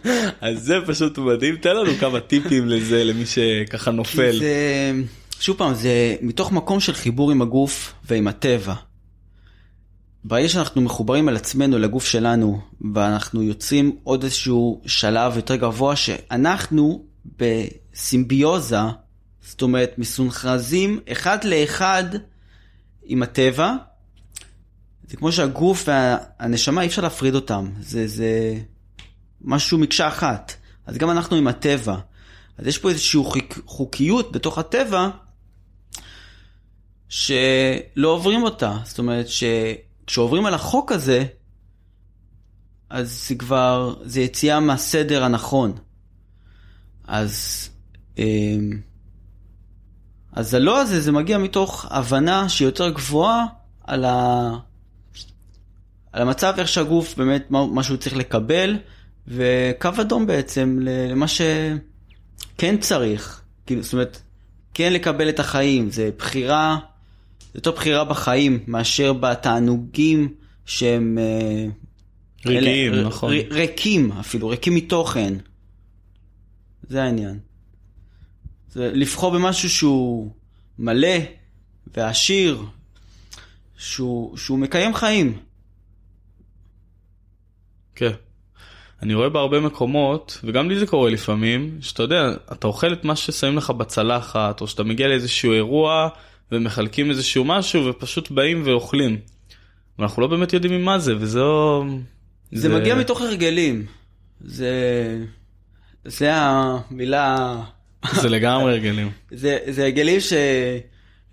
אז 0.41 0.63
זה 0.63 0.79
פשוט 0.87 1.19
מדהים, 1.19 1.57
תן 1.57 1.77
לנו 1.77 1.93
כמה 2.01 2.21
טיפים 2.21 2.69
לזה 2.69 3.05
למי 3.05 3.27
שככה 3.27 3.91
נופל. 3.91 4.33
כי 4.33 4.39
זה, 4.39 4.93
שוב 5.41 5.57
פעם, 5.57 5.75
זה 5.75 6.17
מתוך 6.23 6.53
מקום 6.53 6.81
של 6.81 6.93
חיבור 6.93 7.31
עם 7.31 7.43
הגוף 7.43 7.95
ועם 8.09 8.29
הטבע. 8.29 8.75
ברגע 10.29 10.49
שאנחנו 10.49 10.81
מחוברים 10.83 11.29
על 11.29 11.37
עצמנו, 11.37 11.79
לגוף 11.79 12.05
שלנו, 12.05 12.61
ואנחנו 12.95 13.43
יוצאים 13.43 13.97
עוד 14.03 14.23
איזשהו 14.23 14.83
שלב 14.87 15.37
יותר 15.37 15.57
גבוה, 15.57 15.97
שאנחנו 15.97 17.05
בסימביוזה, 17.39 18.79
זאת 19.43 19.63
אומרת, 19.63 19.99
מסונכרזים 19.99 21.01
אחד 21.13 21.45
לאחד 21.45 22.05
עם 23.05 23.23
הטבע, 23.23 23.75
זה 25.09 25.17
כמו 25.17 25.33
שהגוף 25.33 25.89
והנשמה, 25.89 26.83
אי 26.83 26.87
אפשר 26.87 27.03
להפריד 27.03 27.35
אותם. 27.35 27.71
זה, 27.81 28.07
זה 28.07 28.55
משהו 29.41 29.79
מקשה 29.79 30.09
אחת. 30.09 30.55
אז 30.87 30.99
גם 30.99 31.11
אנחנו 31.11 31.37
עם 31.37 31.49
הטבע. 31.49 31.97
אז 32.59 32.67
יש 32.67 32.79
פה 32.79 32.89
איזושהי 32.89 33.21
חוק, 33.25 33.59
חוקיות 33.67 34.33
בתוך 34.33 34.59
הטבע, 34.59 35.09
שלא 37.09 38.09
עוברים 38.09 38.43
אותה. 38.43 38.77
זאת 38.85 38.99
אומרת 38.99 39.29
שכשעוברים 40.07 40.47
על 40.47 40.55
החוק 40.55 40.93
הזה, 40.93 41.25
אז 42.91 43.27
זה 43.29 43.35
כבר, 43.35 43.95
זה 44.03 44.21
יציאה 44.21 44.61
מהסדר 44.61 45.25
הנכון. 45.25 45.73
אז, 47.05 47.69
אמ, 48.19 48.81
אז 50.33 50.55
הלא 50.55 50.81
הזה, 50.81 51.01
זה 51.01 51.13
מגיע 51.13 51.39
מתוך 51.39 51.87
הבנה 51.91 52.49
שהיא 52.49 52.69
יותר 52.69 52.91
גבוהה 52.91 53.45
על, 53.85 54.05
ה, 54.05 54.51
על 56.13 56.23
המצב, 56.23 56.55
איך 56.59 56.69
שהגוף 56.69 57.15
באמת, 57.15 57.51
מה, 57.51 57.67
מה 57.67 57.83
שהוא 57.83 57.97
צריך 57.97 58.17
לקבל, 58.17 58.79
וקו 59.29 59.91
אדום 60.01 60.27
בעצם 60.27 60.79
למה 60.83 61.27
שכן 61.29 62.77
צריך. 62.81 63.43
כאילו, 63.67 63.83
זאת 63.83 63.93
אומרת, 63.93 64.23
כן 64.75 64.93
לקבל 64.93 65.29
את 65.29 65.41
החיים, 65.41 65.91
זה 65.91 66.11
בחירה, 66.19 66.79
יותר 67.57 67.71
בחירה 67.71 68.05
בחיים 68.05 68.65
מאשר 68.67 69.13
בתענוגים 69.13 70.35
שהם... 70.67 71.19
אה, 71.19 71.67
רגעיים, 72.47 72.95
אלה, 72.95 73.03
נכון. 73.03 73.33
ר, 73.33 73.37
ריקים 73.51 74.13
אפילו, 74.13 74.49
ריקים 74.49 74.75
מתוכן. 74.75 75.35
זה 76.89 77.03
העניין. 77.03 77.39
זה 78.69 78.91
לבחור 78.95 79.31
במשהו 79.31 79.71
שהוא 79.71 80.31
מלא 80.79 81.17
ועשיר, 81.97 82.63
שהוא, 83.79 84.37
שהוא 84.37 84.59
מקיים 84.59 84.95
חיים. 84.95 85.39
כן. 87.95 88.13
אני 89.03 89.15
רואה 89.15 89.29
בהרבה 89.29 89.61
מקומות, 89.61 90.41
וגם 90.45 90.71
לי 90.71 90.79
זה 90.79 90.87
קורה 90.87 91.11
לפעמים, 91.11 91.79
שאתה 91.81 92.03
יודע, 92.03 92.31
אתה 92.53 92.67
אוכל 92.67 92.93
את 92.93 93.05
מה 93.05 93.17
ששמים 93.17 93.57
לך 93.57 93.71
בצלחת, 93.71 94.61
או 94.61 94.69
שאתה 94.69 94.85
מגיע 94.85 95.09
לאיזשהו 95.09 95.53
אירוע 95.53 96.09
ומחלקים 96.53 97.11
איזשהו 97.11 97.45
משהו 97.45 97.87
ופשוט 97.87 98.31
באים 98.31 98.63
ואוכלים. 98.65 99.19
ואנחנו 99.99 100.23
לא 100.23 100.29
באמת 100.29 100.53
יודעים 100.53 100.81
ממה 100.81 100.99
זה, 100.99 101.15
וזה 101.19 101.39
לא... 101.39 101.85
זה, 102.53 102.61
זה 102.61 102.69
מגיע 102.79 102.95
מתוך 102.95 103.21
הרגלים. 103.21 103.87
זה... 104.41 104.73
זה 106.05 106.35
המילה... 106.35 107.57
זה 108.21 108.29
לגמרי 108.29 108.73
הרגלים. 108.73 109.11
זה, 109.31 109.59
זה 109.69 109.83
הרגלים 109.83 110.21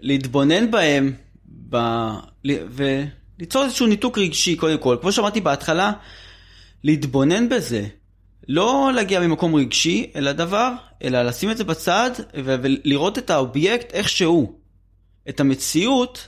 שלהתבונן 0.01 0.71
בהם 0.71 1.13
ב... 1.69 1.77
וליצור 2.45 3.63
איזשהו 3.63 3.87
ניתוק 3.87 4.17
רגשי 4.17 4.55
קודם 4.55 4.77
כל. 4.77 4.97
כמו 5.01 5.11
שאמרתי 5.11 5.41
בהתחלה, 5.41 5.91
להתבונן 6.83 7.49
בזה. 7.49 7.87
לא 8.47 8.91
להגיע 8.95 9.19
ממקום 9.19 9.55
רגשי 9.55 10.11
אל 10.15 10.27
הדבר, 10.27 10.71
אלא 11.03 11.21
לשים 11.21 11.51
את 11.51 11.57
זה 11.57 11.63
בצד 11.63 12.11
ולראות 12.33 13.17
את 13.17 13.29
האובייקט 13.29 13.93
איך 13.93 14.09
שהוא. 14.09 14.62
את 15.29 15.39
המציאות, 15.39 16.27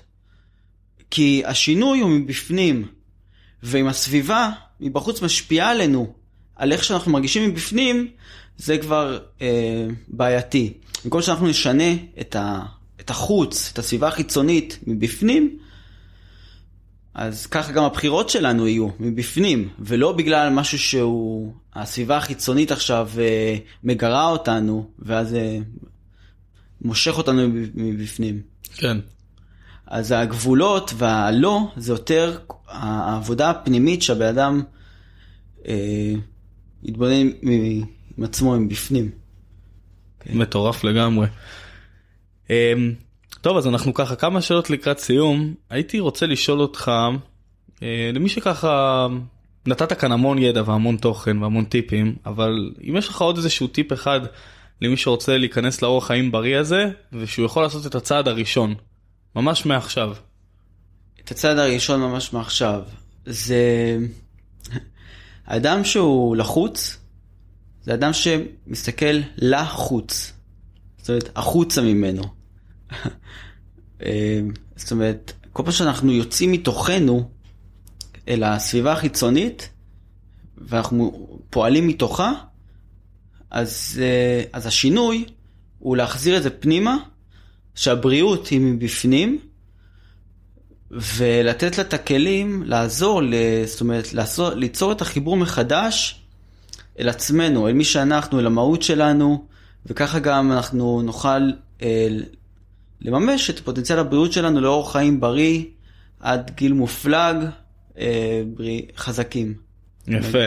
כי 1.11 1.43
השינוי 1.45 1.99
הוא 1.99 2.09
מבפנים, 2.09 2.87
ואם 3.63 3.87
הסביבה 3.87 4.49
מבחוץ 4.79 5.21
משפיעה 5.21 5.71
עלינו, 5.71 6.13
על 6.55 6.71
איך 6.71 6.83
שאנחנו 6.83 7.11
מרגישים 7.11 7.49
מבפנים, 7.49 8.07
זה 8.57 8.77
כבר 8.77 9.19
אה, 9.41 9.87
בעייתי. 10.07 10.73
במקום 11.03 11.21
שאנחנו 11.21 11.47
נשנה 11.47 11.93
את, 12.21 12.35
ה, 12.35 12.61
את 12.99 13.09
החוץ, 13.09 13.69
את 13.73 13.79
הסביבה 13.79 14.07
החיצונית 14.07 14.79
מבפנים, 14.87 15.57
אז 17.13 17.45
ככה 17.45 17.71
גם 17.71 17.83
הבחירות 17.83 18.29
שלנו 18.29 18.67
יהיו 18.67 18.87
מבפנים, 18.99 19.69
ולא 19.79 20.11
בגלל 20.11 20.49
משהו 20.49 20.79
שהוא, 20.79 21.53
הסביבה 21.75 22.17
החיצונית 22.17 22.71
עכשיו 22.71 23.09
אה, 23.19 23.57
מגרה 23.83 24.27
אותנו, 24.29 24.89
ואז 24.99 25.35
אה, 25.35 25.57
מושך 26.85 27.17
אותנו 27.17 27.41
מבפנים. 27.75 28.41
כן. 28.75 28.97
אז 29.87 30.11
הגבולות 30.11 30.93
והלא 30.97 31.59
זה 31.77 31.91
יותר 31.91 32.37
העבודה 32.67 33.49
הפנימית 33.49 34.01
שהבן 34.01 34.25
אדם 34.25 34.63
אה, 35.67 36.13
יתבונן 36.83 37.29
עם 38.17 38.23
עצמו 38.23 38.59
מבפנים. 38.59 39.11
כן. 40.19 40.37
מטורף 40.37 40.83
לגמרי. 40.83 41.27
אה, 42.49 42.73
טוב 43.41 43.57
אז 43.57 43.67
אנחנו 43.67 43.93
ככה 43.93 44.15
כמה 44.15 44.41
שאלות 44.41 44.69
לקראת 44.69 44.99
סיום 44.99 45.53
הייתי 45.69 45.99
רוצה 45.99 46.25
לשאול 46.25 46.59
אותך 46.59 46.91
אה, 47.83 48.11
למי 48.13 48.29
שככה 48.29 49.07
נתת 49.65 49.93
כאן 49.93 50.11
המון 50.11 50.37
ידע 50.37 50.63
והמון 50.65 50.97
תוכן 50.97 51.37
והמון 51.37 51.65
טיפים 51.65 52.15
אבל 52.25 52.71
אם 52.89 52.97
יש 52.97 53.07
לך 53.07 53.21
עוד 53.21 53.37
איזשהו 53.37 53.67
טיפ 53.67 53.93
אחד 53.93 54.19
למי 54.81 54.97
שרוצה 54.97 55.37
להיכנס 55.37 55.81
לאורח 55.81 56.07
חיים 56.07 56.31
בריא 56.31 56.57
הזה 56.57 56.85
ושהוא 57.13 57.45
יכול 57.45 57.63
לעשות 57.63 57.85
את 57.85 57.95
הצעד 57.95 58.27
הראשון 58.27 58.75
ממש 59.35 59.65
מעכשיו. 59.65 60.15
את 61.23 61.31
הצעד 61.31 61.57
הראשון 61.57 62.01
ממש 62.01 62.33
מעכשיו 62.33 62.83
זה 63.25 63.97
אדם 65.45 65.83
שהוא 65.83 66.35
לחוץ 66.35 66.97
זה 67.83 67.93
אדם 67.93 68.13
שמסתכל 68.13 69.19
לחוץ 69.37 70.33
זאת 71.05 71.09
אומרת 71.09 71.29
החוצה 71.35 71.81
ממנו. 71.81 72.23
אה, 74.05 74.41
זאת 74.75 74.91
אומרת, 74.91 75.33
כל 75.53 75.63
פעם 75.63 75.71
שאנחנו 75.71 76.11
יוצאים 76.11 76.51
מתוכנו 76.51 77.29
אל 78.27 78.43
הסביבה 78.43 78.91
החיצונית, 78.93 79.69
ואנחנו 80.57 81.27
פועלים 81.49 81.87
מתוכה, 81.87 82.33
אז, 83.51 84.01
אה, 84.03 84.43
אז 84.53 84.65
השינוי 84.65 85.25
הוא 85.79 85.97
להחזיר 85.97 86.37
את 86.37 86.43
זה 86.43 86.49
פנימה, 86.49 86.97
שהבריאות 87.75 88.47
היא 88.47 88.59
מבפנים, 88.61 89.39
ולתת 90.91 91.77
לה 91.77 91.83
את 91.83 91.93
הכלים 91.93 92.63
לעזור, 92.65 93.21
זאת 93.65 93.81
אומרת, 93.81 94.13
לעזור, 94.13 94.49
ליצור 94.49 94.91
את 94.91 95.01
החיבור 95.01 95.37
מחדש 95.37 96.21
אל 96.99 97.09
עצמנו, 97.09 97.67
אל 97.67 97.73
מי 97.73 97.83
שאנחנו, 97.83 98.39
אל 98.39 98.45
המהות 98.45 98.83
שלנו, 98.83 99.45
וככה 99.85 100.19
גם 100.19 100.51
אנחנו 100.51 101.01
נוכל 101.01 101.51
אה, 101.81 102.07
לממש 103.01 103.49
את 103.49 103.59
פוטנציאל 103.59 103.99
הבריאות 103.99 104.33
שלנו 104.33 104.61
לאורח 104.61 104.91
חיים 104.91 105.19
בריא 105.19 105.63
עד 106.19 106.51
גיל 106.55 106.73
מופלג, 106.73 107.35
אה, 107.97 108.43
בריא, 108.55 108.81
חזקים. 108.97 109.53
יפה. 110.07 110.37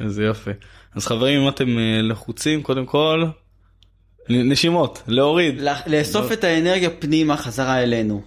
איזה 0.00 0.24
יופי. 0.24 0.50
אז 0.94 1.06
חברים, 1.06 1.40
אם 1.40 1.48
אתם 1.48 1.78
אה, 1.78 2.02
לחוצים, 2.02 2.62
קודם 2.62 2.86
כל, 2.86 3.24
נשימות, 4.28 5.02
להוריד. 5.06 5.60
לאסוף 5.86 6.32
את 6.32 6.44
האנרגיה 6.44 6.90
פנימה 6.90 7.36
חזרה 7.36 7.82
אלינו. 7.82 8.22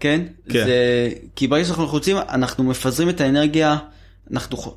כן? 0.00 0.20
כן. 0.48 0.66
זה, 0.66 1.10
כי 1.36 1.46
ברגע 1.46 1.64
שאנחנו 1.64 1.84
לחוצים, 1.84 2.16
אנחנו 2.16 2.64
מפזרים 2.64 3.08
את 3.08 3.20
האנרגיה, 3.20 3.76
אנחנו, 4.32 4.76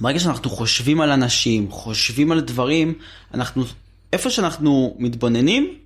ברגע 0.00 0.20
שאנחנו 0.20 0.50
חושבים 0.50 1.00
על 1.00 1.10
אנשים, 1.10 1.70
חושבים 1.70 2.32
על 2.32 2.40
דברים, 2.40 2.94
אנחנו, 3.34 3.64
איפה 4.12 4.30
שאנחנו 4.30 4.96
מתבוננים, 4.98 5.78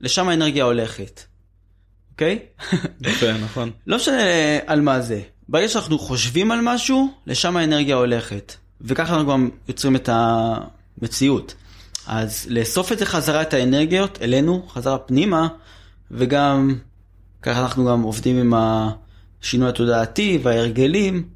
לשם 0.00 0.28
האנרגיה 0.28 0.64
הולכת. 0.64 1.20
אוקיי? 2.10 2.38
יפה, 3.00 3.32
נכון. 3.44 3.70
לא 3.86 3.96
משנה 3.96 4.22
על 4.66 4.80
מה 4.80 5.00
זה. 5.00 5.20
ברגע 5.48 5.68
שאנחנו 5.68 5.98
חושבים 5.98 6.50
על 6.50 6.58
משהו, 6.62 7.08
לשם 7.26 7.56
האנרגיה 7.56 7.96
הולכת. 7.96 8.54
וככה 8.80 9.14
אנחנו 9.14 9.32
גם 9.32 9.48
יוצרים 9.68 9.96
את 9.96 10.08
המציאות. 10.12 11.54
אז 12.06 12.46
לאסוף 12.50 12.92
את 12.92 12.98
זה 12.98 13.06
חזרה, 13.06 13.42
את 13.42 13.54
האנרגיות, 13.54 14.18
אלינו, 14.22 14.66
חזרה 14.68 14.98
פנימה, 14.98 15.48
וגם 16.10 16.74
ככה 17.42 17.62
אנחנו 17.62 17.86
גם 17.86 18.02
עובדים 18.02 18.36
עם 18.36 18.52
השינוי 19.42 19.68
התודעתי 19.68 20.38
וההרגלים. 20.42 21.28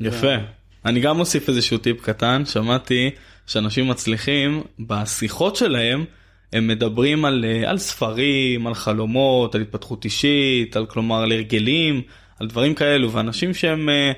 יפה. 0.00 0.34
אני 0.84 1.00
גם 1.00 1.16
מוסיף 1.16 1.48
איזשהו 1.48 1.78
טיפ 1.78 2.00
קטן, 2.00 2.42
שמעתי 2.46 3.10
שאנשים 3.46 3.88
מצליחים 3.88 4.62
בשיחות 4.80 5.56
שלהם, 5.56 6.04
הם 6.52 6.66
מדברים 6.66 7.24
על, 7.24 7.44
אה, 7.48 7.70
על 7.70 7.78
ספרים, 7.78 8.66
על 8.66 8.74
חלומות, 8.74 9.54
על 9.54 9.60
התפתחות 9.60 10.04
אישית, 10.04 10.76
על 10.76 10.86
כלומר 10.86 11.22
על 11.22 11.32
הרגלים, 11.32 12.02
על 12.40 12.46
דברים 12.46 12.74
כאלו, 12.74 13.12
ואנשים 13.12 13.54
שהם 13.54 13.88
אה, 13.88 14.12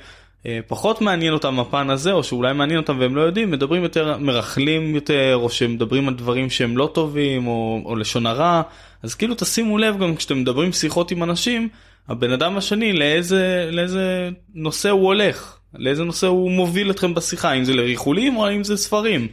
פחות 0.66 1.00
מעניין 1.00 1.32
אותם 1.32 1.60
הפן 1.60 1.90
הזה, 1.90 2.12
או 2.12 2.24
שאולי 2.24 2.52
מעניין 2.52 2.78
אותם 2.78 2.98
והם 3.00 3.16
לא 3.16 3.20
יודעים, 3.20 3.50
מדברים 3.50 3.82
יותר, 3.82 4.18
מרכלים 4.18 4.94
יותר, 4.94 5.38
או 5.42 5.50
שמדברים 5.50 6.08
על 6.08 6.14
דברים 6.14 6.50
שהם 6.50 6.76
לא 6.76 6.90
טובים, 6.94 7.46
או, 7.46 7.82
או 7.84 7.96
לשון 7.96 8.26
הרע, 8.26 8.62
אז 9.02 9.14
כאילו 9.14 9.34
תשימו 9.34 9.78
לב 9.78 9.98
גם 9.98 10.16
כשאתם 10.16 10.40
מדברים 10.40 10.72
שיחות 10.72 11.10
עם 11.10 11.22
אנשים, 11.22 11.68
הבן 12.08 12.30
אדם 12.30 12.56
השני 12.56 12.92
לאיזה, 12.92 13.68
לאיזה 13.72 14.30
נושא 14.54 14.90
הוא 14.90 15.06
הולך, 15.06 15.56
לאיזה 15.74 16.04
נושא 16.04 16.26
הוא 16.26 16.50
מוביל 16.50 16.90
אתכם 16.90 17.14
בשיחה, 17.14 17.52
אם 17.52 17.64
זה 17.64 17.74
לריחולים 17.74 18.36
או 18.36 18.50
אם 18.50 18.64
זה 18.64 18.76
ספרים. 18.76 19.28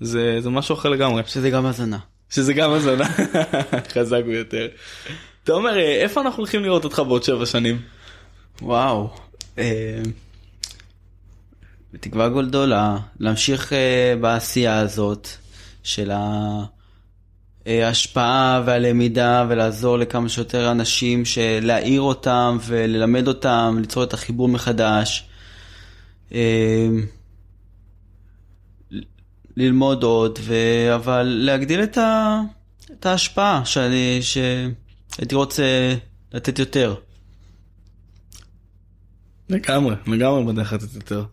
זה, 0.00 0.40
זה 0.40 0.50
משהו 0.50 0.74
אחר 0.74 0.88
לגמרי. 0.88 1.22
שזה 1.26 1.50
גם 1.50 1.66
הזנה. 1.66 1.98
שזה 2.30 2.52
גם 2.52 2.72
הזנה, 2.72 3.04
חזק 3.94 4.24
ביותר. 4.24 4.68
אתה 5.44 5.52
אומר, 5.52 5.78
איפה 5.78 6.20
אנחנו 6.20 6.38
הולכים 6.38 6.62
לראות 6.62 6.84
אותך 6.84 7.02
בעוד 7.06 7.22
שבע 7.22 7.46
שנים? 7.46 7.78
וואו. 8.62 9.10
אה, 11.90 11.98
בתקווה 11.98 12.28
גולדולה, 12.28 12.98
להמשיך 13.20 13.72
אה, 13.72 14.14
בעשייה 14.20 14.78
הזאת 14.78 15.28
של 15.82 16.10
ההשפעה 17.66 18.62
והלמידה 18.66 19.46
ולעזור 19.48 19.98
לכמה 19.98 20.28
שיותר 20.28 20.70
אנשים, 20.70 21.22
להעיר 21.62 22.00
אותם 22.00 22.58
וללמד 22.66 23.28
אותם, 23.28 23.76
ליצור 23.80 24.04
את 24.04 24.14
החיבור 24.14 24.48
מחדש. 24.48 25.28
אה, 26.32 26.88
ללמוד 29.56 30.02
עוד, 30.02 30.38
ו... 30.42 30.54
אבל 30.94 31.22
להגדיל 31.22 31.82
את, 31.82 31.98
ה... 31.98 32.40
את 32.92 33.06
ההשפעה 33.06 33.64
שאני, 33.64 34.18
שהייתי 34.22 35.34
רוצה 35.34 35.94
לתת 36.32 36.58
יותר. 36.58 36.94
לגמרי, 39.48 39.94
לגמרי 40.06 40.52
בדרך 40.52 40.72
לתת 40.72 40.94
יותר. 40.94 41.24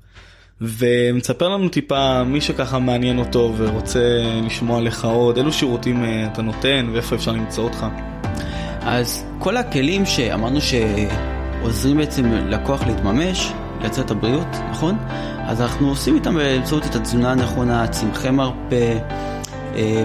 ומספר 0.62 1.50
לנו 1.50 1.70
טיפה 1.70 2.24
מי 2.24 2.41
שככה 2.41 2.80
מעניין 2.80 3.20
אותו 3.20 3.54
ורוצה 3.58 4.00
לשמוע 4.46 4.82
לך 4.82 5.06
עוד, 5.06 5.38
אילו 5.38 5.54
שירותים 5.54 6.04
אה, 6.04 6.28
אתה 6.34 6.41
נותן 6.41 6.89
ואיפה 6.93 7.15
אפשר 7.15 7.32
למצוא 7.32 7.63
אותך. 7.63 7.86
אז 8.82 9.26
כל 9.39 9.58
הכלים 9.58 10.06
שאמרנו 10.06 10.60
שעוזרים 10.62 11.98
בעצם 11.98 12.32
לקוח 12.32 12.88
להתממש, 12.88 13.52
לייצר 13.82 14.02
את 14.02 14.12
הבריאות, 14.12 14.48
נכון? 14.72 14.98
אז 15.48 15.62
אנחנו 15.62 15.89
עושים 15.89 16.15
איתם 16.15 16.36
באמצעות 16.36 16.86
את 16.86 16.96
התזונה 16.96 17.32
הנכונה, 17.32 17.88
צמחי 17.88 18.30
מרפא, 18.30 18.98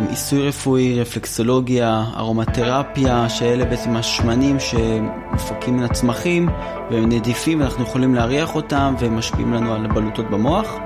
עיסוי 0.09 0.49
רפואי, 0.49 1.01
רפלקסולוגיה, 1.01 2.05
ארומתרפיה, 2.17 3.29
שאלה 3.29 3.65
בעצם 3.65 3.97
השמנים 3.97 4.57
שמפקים 4.61 5.77
מן 5.77 5.83
הצמחים 5.83 6.49
והם 6.91 7.09
נדיפים 7.09 7.61
ואנחנו 7.61 7.85
יכולים 7.85 8.15
להריח 8.15 8.55
אותם 8.55 8.95
והם 8.99 9.17
משפיעים 9.17 9.53
לנו 9.53 9.75
על 9.75 9.87
בלוטות 9.87 10.31
במוח. 10.31 10.79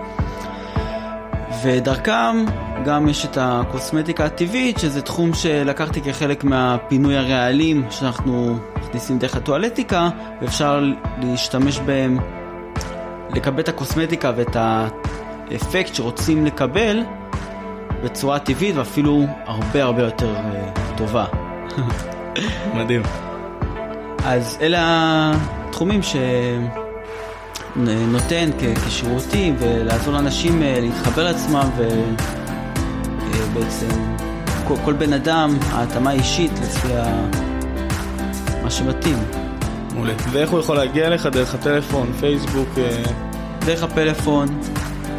ודרכם 1.63 2.45
גם 2.85 3.09
יש 3.09 3.25
את 3.25 3.39
הקוסמטיקה 3.41 4.25
הטבעית, 4.25 4.79
שזה 4.79 5.03
תחום 5.03 5.35
שלקחתי 5.35 6.01
כחלק 6.01 6.45
מהפינוי 6.45 7.17
הרעלים 7.17 7.85
שאנחנו 7.91 8.57
מכניסים 8.77 9.19
דרך 9.19 9.37
הטואלטיקה, 9.37 10.09
ואפשר 10.41 10.85
להשתמש 11.23 11.79
בהם, 11.79 12.19
לקבל 13.31 13.61
את 13.61 13.69
הקוסמטיקה 13.69 14.33
ואת 14.37 14.57
האפקט 14.57 15.95
שרוצים 15.95 16.47
לקבל 16.47 17.03
בצורה 18.05 18.39
טבעית 18.39 18.77
ואפילו 18.77 19.27
הרבה 19.47 19.85
הרבה 19.85 20.03
יותר 20.03 20.35
uh, 20.37 20.97
טובה. 20.97 21.25
מדהים. 22.75 23.03
אז 24.25 24.59
אלה 24.61 24.81
התחומים 25.69 26.01
שנותן 27.77 28.51
כשירותים 28.87 29.57
ולעזור 29.59 30.15
לאנשים 30.15 30.63
uh, 30.63 30.81
להתחבר 30.81 31.25
לעצמם 31.25 31.71
ובעצם 33.31 33.89
uh, 33.89 34.53
כל, 34.69 34.75
כל 34.85 34.93
בן 34.93 35.13
אדם, 35.13 35.59
ההתאמה 35.71 36.11
האישית 36.11 36.53
לפי 36.63 36.89
מה 38.63 38.71
שמתאים. 38.71 39.19
מעולה. 39.95 40.13
ואיך 40.31 40.51
הוא 40.51 40.61
יכול 40.61 40.77
להגיע 40.77 41.07
אליך? 41.07 41.27
דרך 41.27 41.55
הטלפון, 41.55 42.13
פייסבוק? 42.21 42.69
דרך 43.67 43.83
הפלאפון, 43.83 44.61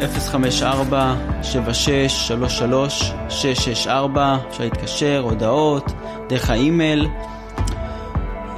אפשר 4.48 4.64
להתקשר, 4.64 5.20
הודעות, 5.24 5.92
דרך 6.28 6.50
האימייל, 6.50 7.08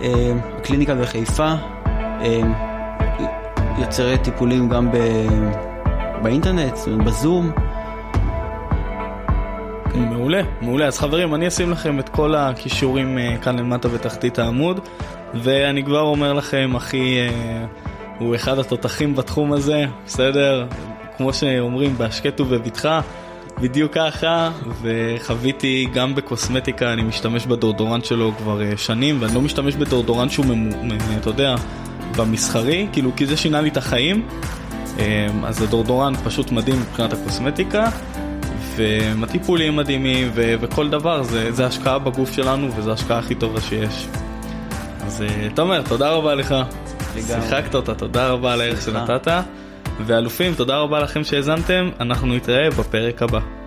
אה, 0.03 0.33
הקליניקה 0.59 0.94
בחיפה, 0.94 1.53
אה, 2.20 2.40
יוצרי 3.79 4.18
טיפולים 4.18 4.68
גם 4.68 4.90
ב... 4.92 4.96
באינטרנט, 6.22 6.79
בזום. 7.05 7.50
מעולה, 9.94 10.42
מעולה. 10.61 10.87
אז 10.87 10.98
חברים, 10.98 11.35
אני 11.35 11.48
אשים 11.48 11.70
לכם 11.70 12.00
את 12.00 12.09
כל 12.09 12.35
הכישורים 12.35 13.18
אה, 13.18 13.37
כאן 13.42 13.59
למטה 13.59 13.88
בתחתית 13.88 14.38
העמוד, 14.38 14.81
ואני 15.35 15.85
כבר 15.85 16.00
אומר 16.00 16.33
לכם, 16.33 16.74
אחי, 16.76 17.18
הוא 18.18 18.35
אחד 18.35 18.59
התותחים 18.59 19.14
בתחום 19.14 19.53
הזה, 19.53 19.85
בסדר? 20.07 20.66
כמו 21.20 21.33
שאומרים, 21.33 21.98
בהשקט 21.98 22.40
ובבטחה, 22.40 23.00
בדיוק 23.61 23.92
ככה, 23.94 24.50
וחוויתי 24.83 25.88
גם 25.94 26.14
בקוסמטיקה, 26.14 26.92
אני 26.92 27.02
משתמש 27.02 27.46
בדורדורנט 27.46 28.04
שלו 28.04 28.33
כבר 28.38 28.62
אה, 28.62 28.76
שנים, 28.76 29.16
ואני 29.20 29.35
לא 29.35 29.40
משתמש 29.40 29.74
בדורדורנט 29.74 30.30
שהוא, 30.30 30.46
ממו, 30.46 30.94
אתה 31.20 31.30
יודע, 31.30 31.54
במסחרי, 32.16 32.87
כאילו, 32.92 33.11
כי 33.16 33.26
זה 33.26 33.37
שינה 33.37 33.61
לי 33.61 33.68
את 33.68 33.76
החיים. 33.76 34.28
אה, 34.98 35.27
אז 35.44 35.62
הדורדורנט 35.62 36.18
פשוט 36.25 36.52
מדהים 36.52 36.81
מבחינת 36.81 37.12
הקוסמטיקה, 37.12 37.88
והטיפולים 38.77 39.77
מדהימים, 39.77 40.31
ו- 40.35 40.54
וכל 40.60 40.90
דבר, 40.90 41.23
זה, 41.23 41.52
זה 41.52 41.66
השקעה 41.66 41.98
בגוף 41.98 42.33
שלנו, 42.33 42.77
וזו 42.77 42.90
ההשקעה 42.90 43.18
הכי 43.18 43.35
טובה 43.35 43.60
שיש. 43.60 44.06
אז 45.06 45.23
אה, 45.23 45.48
תומר, 45.54 45.83
תודה 45.83 46.10
רבה 46.10 46.35
לך. 46.35 46.54
שיחקת 47.27 47.75
אותה, 47.75 47.94
תודה 47.94 48.29
רבה 48.29 48.52
על 48.52 48.60
הערך 48.60 48.83
שנתת. 48.83 49.60
ואלופים, 50.07 50.55
תודה 50.55 50.77
רבה 50.77 51.01
לכם 51.01 51.25
שהאזנתם, 51.25 51.90
אנחנו 52.01 52.35
נתראה 52.35 52.71
בפרק 52.71 53.23
הבא. 53.23 53.60